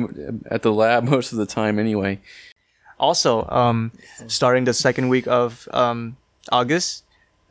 at 0.51 0.63
the 0.63 0.71
lab 0.73 1.05
most 1.05 1.31
of 1.31 1.37
the 1.37 1.45
time 1.45 1.79
anyway. 1.79 2.19
Also, 2.99 3.47
um, 3.49 3.91
starting 4.27 4.63
the 4.63 4.73
second 4.73 5.09
week 5.09 5.27
of 5.27 5.67
um, 5.71 6.17
August, 6.51 7.03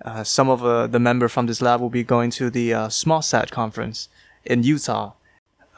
uh, 0.04 0.24
some 0.24 0.48
of 0.48 0.64
uh, 0.64 0.86
the 0.86 0.98
member 0.98 1.28
from 1.28 1.46
this 1.46 1.62
lab 1.62 1.80
will 1.80 1.90
be 1.90 2.04
going 2.04 2.30
to 2.30 2.50
the 2.50 2.74
uh, 2.74 2.88
SmallSat 2.88 3.50
conference 3.50 4.08
in 4.44 4.62
Utah. 4.62 5.12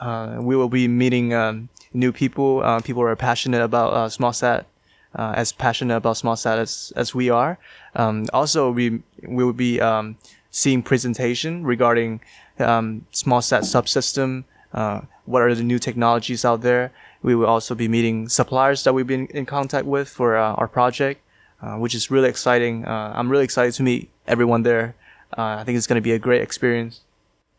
Uh, 0.01 0.39
we 0.41 0.57
will 0.57 0.69
be 0.69 0.89
meeting 0.89 1.35
um, 1.35 1.69
new 1.93 2.13
people, 2.13 2.63
uh, 2.65 2.81
people 2.81 3.03
who 3.03 3.09
are 3.09 3.17
passionate 3.17 3.63
about 3.63 3.93
uh, 3.93 4.09
SmallSat, 4.09 4.65
uh, 5.15 5.33
as 5.37 5.53
passionate 5.53 5.97
about 5.97 6.17
SmallSat 6.17 6.59
as, 6.59 6.93
as 6.97 7.15
we 7.15 7.31
are. 7.31 7.59
Um, 7.95 8.27
also, 8.33 8.71
we 8.71 9.03
we 9.23 9.45
will 9.45 9.53
be 9.53 9.81
um, 9.81 10.17
seeing 10.51 10.83
presentation 10.83 11.65
regarding 11.65 12.21
um, 12.59 13.07
SmallSat 13.13 13.63
subsystem. 13.63 14.45
What 15.25 15.43
are 15.43 15.55
the 15.55 15.63
new 15.63 15.79
technologies 15.79 16.45
out 16.45 16.63
there? 16.63 16.91
We 17.23 17.35
will 17.35 17.47
also 17.47 17.75
be 17.75 17.89
meeting 17.89 18.29
suppliers 18.29 18.85
that 18.85 18.93
we've 18.93 19.07
been 19.07 19.27
in 19.29 19.47
contact 19.47 19.87
with 19.87 20.09
for 20.09 20.37
uh, 20.37 20.55
our 20.55 20.69
project, 20.69 21.21
uh, 21.61 21.77
which 21.77 21.95
is 21.95 22.11
really 22.11 22.29
exciting. 22.29 22.85
Uh, 22.85 23.13
I'm 23.15 23.29
really 23.29 23.45
excited 23.45 23.75
to 23.75 23.83
meet 23.83 24.11
everyone 24.27 24.63
there. 24.63 24.95
Uh, 25.37 25.59
I 25.61 25.65
think 25.65 25.77
it's 25.77 25.87
going 25.87 25.97
to 25.97 26.03
be 26.03 26.13
a 26.13 26.19
great 26.19 26.43
experience. 26.43 27.01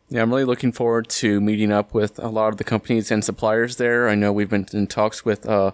Yeah, 0.08 0.22
I'm 0.22 0.30
really 0.30 0.44
looking 0.44 0.72
forward 0.72 1.08
to 1.10 1.40
meeting 1.40 1.70
up 1.70 1.94
with 1.94 2.18
a 2.18 2.28
lot 2.28 2.48
of 2.48 2.56
the 2.56 2.64
companies 2.64 3.10
and 3.10 3.24
suppliers 3.24 3.76
there. 3.76 4.08
I 4.08 4.14
know 4.14 4.32
we've 4.32 4.50
been 4.50 4.66
in 4.72 4.86
talks 4.88 5.24
with 5.24 5.46
uh, 5.48 5.72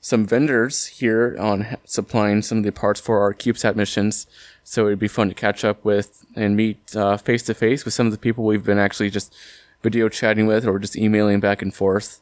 some 0.00 0.24
vendors 0.24 0.86
here 0.86 1.36
on 1.38 1.76
supplying 1.84 2.40
some 2.40 2.58
of 2.58 2.64
the 2.64 2.72
parts 2.72 3.00
for 3.00 3.20
our 3.20 3.34
CubeSat 3.34 3.76
missions. 3.76 4.26
So 4.64 4.86
it'd 4.86 4.98
be 4.98 5.08
fun 5.08 5.28
to 5.28 5.34
catch 5.34 5.64
up 5.64 5.84
with 5.84 6.24
and 6.34 6.56
meet 6.56 6.90
face 7.24 7.42
to 7.42 7.54
face 7.54 7.84
with 7.84 7.94
some 7.94 8.06
of 8.06 8.12
the 8.12 8.18
people 8.18 8.44
we've 8.44 8.64
been 8.64 8.78
actually 8.78 9.10
just 9.10 9.34
video 9.82 10.08
chatting 10.08 10.46
with 10.46 10.66
or 10.66 10.78
just 10.78 10.96
emailing 10.96 11.40
back 11.40 11.60
and 11.60 11.74
forth. 11.74 12.20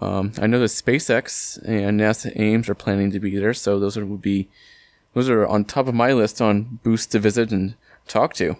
Um, 0.00 0.32
I 0.38 0.46
know 0.46 0.58
that 0.58 0.66
SpaceX 0.66 1.62
and 1.64 2.00
NASA 2.00 2.32
Ames 2.38 2.68
are 2.68 2.74
planning 2.74 3.10
to 3.12 3.20
be 3.20 3.36
there, 3.38 3.54
so 3.54 3.78
those 3.78 3.96
are, 3.96 4.04
would 4.04 4.22
be 4.22 4.48
those 5.14 5.28
are 5.28 5.46
on 5.46 5.64
top 5.64 5.86
of 5.86 5.94
my 5.94 6.12
list 6.12 6.42
on 6.42 6.80
booths 6.82 7.06
to 7.06 7.18
visit 7.18 7.52
and 7.52 7.76
talk 8.08 8.34
to. 8.34 8.56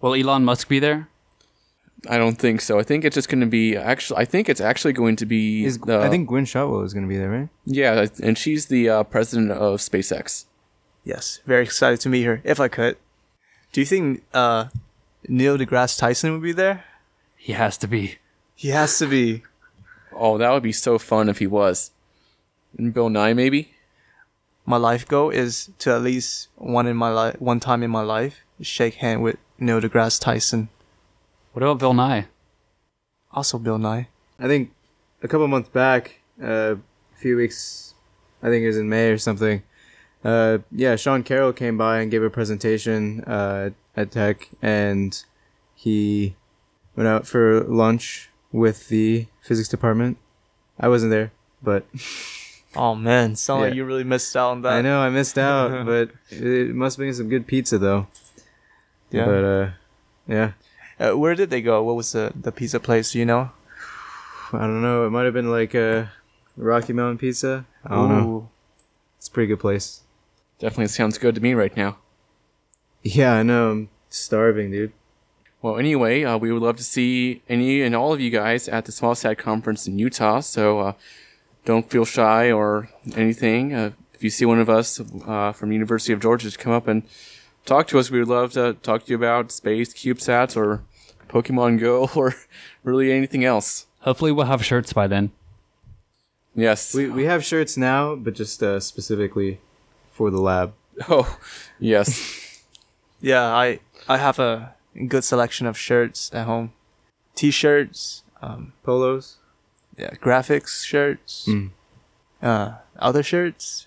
Will 0.00 0.14
Elon 0.14 0.44
Musk 0.44 0.68
be 0.68 0.78
there? 0.78 1.08
I 2.08 2.18
don't 2.18 2.36
think 2.36 2.60
so. 2.60 2.80
I 2.80 2.82
think 2.82 3.04
it's 3.04 3.14
just 3.14 3.28
going 3.28 3.40
to 3.40 3.46
be 3.46 3.76
actually. 3.76 4.18
I 4.18 4.24
think 4.24 4.48
it's 4.48 4.60
actually 4.60 4.92
going 4.92 5.14
to 5.16 5.26
be. 5.26 5.64
Is, 5.64 5.78
the, 5.78 6.00
I 6.00 6.08
think 6.08 6.28
Gwynne 6.28 6.46
Shotwell 6.46 6.82
is 6.82 6.92
going 6.92 7.04
to 7.04 7.08
be 7.08 7.16
there, 7.16 7.30
right? 7.30 7.48
Yeah, 7.64 8.06
and 8.22 8.36
she's 8.36 8.66
the 8.66 8.88
uh, 8.88 9.02
president 9.04 9.52
of 9.52 9.78
SpaceX. 9.78 10.46
Yes, 11.04 11.40
very 11.46 11.62
excited 11.62 12.00
to 12.00 12.08
meet 12.08 12.24
her. 12.24 12.40
If 12.42 12.58
I 12.58 12.68
could, 12.68 12.96
do 13.72 13.80
you 13.80 13.86
think 13.86 14.24
uh, 14.34 14.66
Neil 15.28 15.56
deGrasse 15.56 15.98
Tyson 15.98 16.32
would 16.32 16.42
be 16.42 16.52
there? 16.52 16.84
He 17.36 17.52
has 17.52 17.76
to 17.78 17.86
be. 17.86 18.18
He 18.56 18.68
has 18.68 18.98
to 18.98 19.06
be. 19.06 19.42
Oh, 20.14 20.38
that 20.38 20.50
would 20.50 20.62
be 20.62 20.72
so 20.72 20.98
fun 20.98 21.28
if 21.28 21.38
he 21.38 21.46
was. 21.46 21.90
And 22.76 22.92
Bill 22.94 23.08
Nye, 23.08 23.34
maybe. 23.34 23.74
My 24.64 24.76
life 24.76 25.06
goal 25.06 25.30
is 25.30 25.70
to 25.78 25.92
at 25.94 26.02
least 26.02 26.48
one 26.56 26.86
in 26.86 26.96
my 26.96 27.10
life, 27.10 27.40
one 27.40 27.60
time 27.60 27.82
in 27.82 27.90
my 27.90 28.02
life, 28.02 28.40
shake 28.60 28.94
hand 28.94 29.22
with 29.22 29.36
Neil 29.58 29.80
deGrasse 29.80 30.20
Tyson. 30.20 30.68
What 31.52 31.62
about 31.62 31.78
Bill 31.78 31.94
Nye? 31.94 32.26
Also, 33.32 33.58
Bill 33.58 33.78
Nye. 33.78 34.08
I 34.38 34.46
think 34.46 34.72
a 35.22 35.28
couple 35.28 35.48
months 35.48 35.68
back, 35.68 36.20
uh, 36.42 36.76
a 36.76 37.18
few 37.18 37.36
weeks, 37.36 37.94
I 38.42 38.48
think 38.48 38.62
it 38.62 38.68
was 38.68 38.78
in 38.78 38.88
May 38.88 39.10
or 39.10 39.18
something. 39.18 39.62
Uh, 40.24 40.58
yeah, 40.70 40.96
Sean 40.96 41.22
Carroll 41.22 41.52
came 41.52 41.76
by 41.76 42.00
and 42.00 42.10
gave 42.10 42.22
a 42.22 42.30
presentation 42.30 43.22
uh, 43.24 43.70
at 43.96 44.12
Tech, 44.12 44.48
and 44.60 45.24
he 45.74 46.36
went 46.94 47.08
out 47.08 47.26
for 47.26 47.62
lunch 47.64 48.30
with 48.52 48.88
the 48.88 49.26
physics 49.42 49.68
department. 49.68 50.18
I 50.78 50.88
wasn't 50.88 51.10
there, 51.10 51.32
but 51.62 51.86
Oh 52.76 52.94
man, 52.94 53.36
sound 53.36 53.62
like 53.62 53.74
you 53.74 53.84
really 53.84 54.04
missed 54.04 54.36
out 54.36 54.50
on 54.52 54.62
that. 54.62 54.72
I 54.74 54.80
know 54.82 55.00
I 55.00 55.10
missed 55.10 55.38
out. 55.38 55.86
but 55.86 56.10
it 56.30 56.74
must 56.74 56.96
have 56.96 57.04
been 57.04 57.14
some 57.14 57.28
good 57.28 57.46
pizza 57.46 57.78
though. 57.78 58.06
Yeah. 59.10 59.26
But 59.26 59.44
uh, 59.44 59.70
yeah, 60.26 60.52
Uh, 60.98 61.18
where 61.18 61.34
did 61.34 61.50
they 61.50 61.60
go? 61.60 61.82
What 61.82 61.96
was 61.96 62.12
the 62.12 62.32
the 62.34 62.52
pizza 62.52 62.80
place? 62.80 63.12
Do 63.12 63.18
you 63.18 63.26
know? 63.26 63.50
I 64.52 64.60
don't 64.60 64.82
know. 64.82 65.06
It 65.06 65.10
might 65.10 65.24
have 65.24 65.34
been 65.34 65.50
like 65.50 65.74
a 65.74 66.10
Rocky 66.56 66.92
Mountain 66.92 67.18
Pizza. 67.18 67.66
I 67.84 67.94
don't 67.94 68.08
know. 68.08 68.48
It's 69.18 69.28
a 69.28 69.30
pretty 69.30 69.48
good 69.48 69.60
place. 69.60 70.00
Definitely 70.58 70.88
sounds 70.88 71.18
good 71.18 71.34
to 71.34 71.40
me 71.40 71.54
right 71.54 71.76
now. 71.76 71.98
Yeah, 73.02 73.32
I 73.34 73.42
know. 73.42 73.70
I'm 73.70 73.88
starving, 74.10 74.70
dude. 74.70 74.92
Well, 75.62 75.78
anyway, 75.78 76.24
uh, 76.24 76.36
we 76.38 76.50
would 76.50 76.60
love 76.60 76.76
to 76.78 76.82
see 76.84 77.40
any 77.48 77.82
and 77.82 77.94
all 77.94 78.12
of 78.12 78.20
you 78.20 78.30
guys 78.30 78.68
at 78.68 78.84
the 78.84 78.92
Small 78.92 79.14
Sat 79.14 79.38
Conference 79.38 79.86
in 79.86 79.96
Utah. 79.96 80.40
So 80.40 80.80
uh, 80.80 80.92
don't 81.64 81.88
feel 81.88 82.04
shy 82.04 82.50
or 82.50 82.88
anything. 83.14 83.72
Uh, 83.72 83.92
if 84.12 84.24
you 84.24 84.30
see 84.30 84.44
one 84.44 84.58
of 84.60 84.68
us 84.68 85.00
uh, 85.26 85.52
from 85.52 85.70
University 85.70 86.12
of 86.12 86.20
Georgia, 86.20 86.46
just 86.46 86.58
come 86.58 86.72
up 86.72 86.88
and 86.88 87.04
talk 87.64 87.86
to 87.88 87.98
us. 88.00 88.10
We 88.10 88.18
would 88.18 88.28
love 88.28 88.52
to 88.54 88.74
talk 88.74 89.04
to 89.04 89.10
you 89.10 89.16
about 89.16 89.52
space, 89.52 89.94
CubeSats, 89.94 90.56
or 90.56 90.82
Pokemon 91.28 91.78
Go, 91.78 92.10
or 92.16 92.34
really 92.82 93.12
anything 93.12 93.44
else. 93.44 93.86
Hopefully, 94.00 94.32
we'll 94.32 94.46
have 94.46 94.64
shirts 94.64 94.92
by 94.92 95.06
then. 95.06 95.30
Yes. 96.56 96.92
We 96.92 97.08
we 97.08 97.24
have 97.24 97.44
shirts 97.44 97.76
now, 97.76 98.16
but 98.16 98.34
just 98.34 98.62
uh, 98.62 98.80
specifically 98.80 99.60
for 100.12 100.30
the 100.30 100.40
lab. 100.40 100.74
oh, 101.08 101.38
yes. 101.78 102.38
Yeah, 103.24 103.44
I 103.54 103.78
I 104.08 104.18
have 104.18 104.40
a 104.40 104.74
good 105.08 105.24
selection 105.24 105.66
of 105.66 105.76
shirts 105.78 106.30
at 106.34 106.46
home. 106.46 106.72
T-shirts, 107.34 108.24
um, 108.42 108.72
Polos. 108.82 109.36
yeah, 109.96 110.10
graphics 110.14 110.84
shirts, 110.84 111.46
Mm. 111.48 111.70
uh, 112.42 112.72
other 112.98 113.22
shirts. 113.22 113.86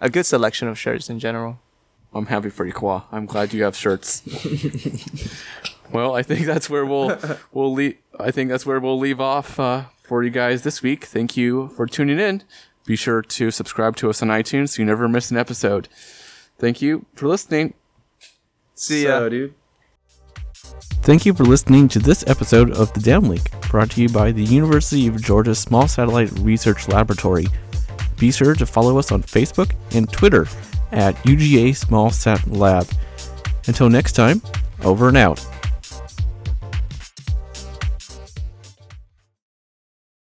A 0.00 0.08
good 0.08 0.24
selection 0.26 0.68
of 0.68 0.78
shirts 0.78 1.10
in 1.10 1.18
general. 1.18 1.58
I'm 2.14 2.26
happy 2.26 2.50
for 2.50 2.64
you, 2.64 2.72
Khoa. 2.72 3.04
I'm 3.12 3.26
glad 3.26 3.52
you 3.52 3.64
have 3.64 3.76
shirts. 3.76 4.22
well, 5.92 6.14
I 6.14 6.22
think 6.22 6.46
that's 6.46 6.70
where 6.70 6.86
we'll 6.86 7.18
we'll 7.52 7.72
leave. 7.72 7.96
I 8.18 8.30
think 8.30 8.48
that's 8.48 8.64
where 8.64 8.80
we'll 8.80 8.98
leave 8.98 9.20
off 9.20 9.58
uh, 9.60 9.84
for 10.02 10.22
you 10.22 10.30
guys 10.30 10.62
this 10.62 10.82
week. 10.82 11.04
Thank 11.04 11.36
you 11.36 11.68
for 11.76 11.86
tuning 11.86 12.18
in. 12.18 12.42
Be 12.86 12.96
sure 12.96 13.20
to 13.22 13.50
subscribe 13.50 13.96
to 13.96 14.08
us 14.08 14.22
on 14.22 14.28
iTunes 14.28 14.70
so 14.70 14.82
you 14.82 14.86
never 14.86 15.08
miss 15.08 15.30
an 15.30 15.36
episode. 15.36 15.88
Thank 16.58 16.80
you 16.80 17.04
for 17.14 17.28
listening. 17.28 17.74
See 18.74 19.04
ya. 19.04 19.18
So, 19.18 19.28
dude. 19.28 19.54
Thank 20.80 21.24
you 21.24 21.32
for 21.34 21.44
listening 21.44 21.88
to 21.88 21.98
this 21.98 22.24
episode 22.26 22.70
of 22.72 22.92
The 22.92 23.00
Downlink, 23.00 23.70
brought 23.70 23.90
to 23.92 24.02
you 24.02 24.08
by 24.08 24.32
the 24.32 24.44
University 24.44 25.06
of 25.06 25.22
Georgia 25.22 25.54
Small 25.54 25.88
Satellite 25.88 26.30
Research 26.40 26.88
Laboratory. 26.88 27.46
Be 28.18 28.30
sure 28.30 28.54
to 28.54 28.66
follow 28.66 28.98
us 28.98 29.12
on 29.12 29.22
Facebook 29.22 29.74
and 29.92 30.10
Twitter 30.12 30.46
at 30.92 31.14
UGA 31.24 31.76
Small 31.76 32.10
Sat 32.10 32.46
Lab. 32.48 32.88
Until 33.66 33.88
next 33.88 34.12
time, 34.12 34.42
over 34.82 35.08
and 35.08 35.16
out. 35.16 35.44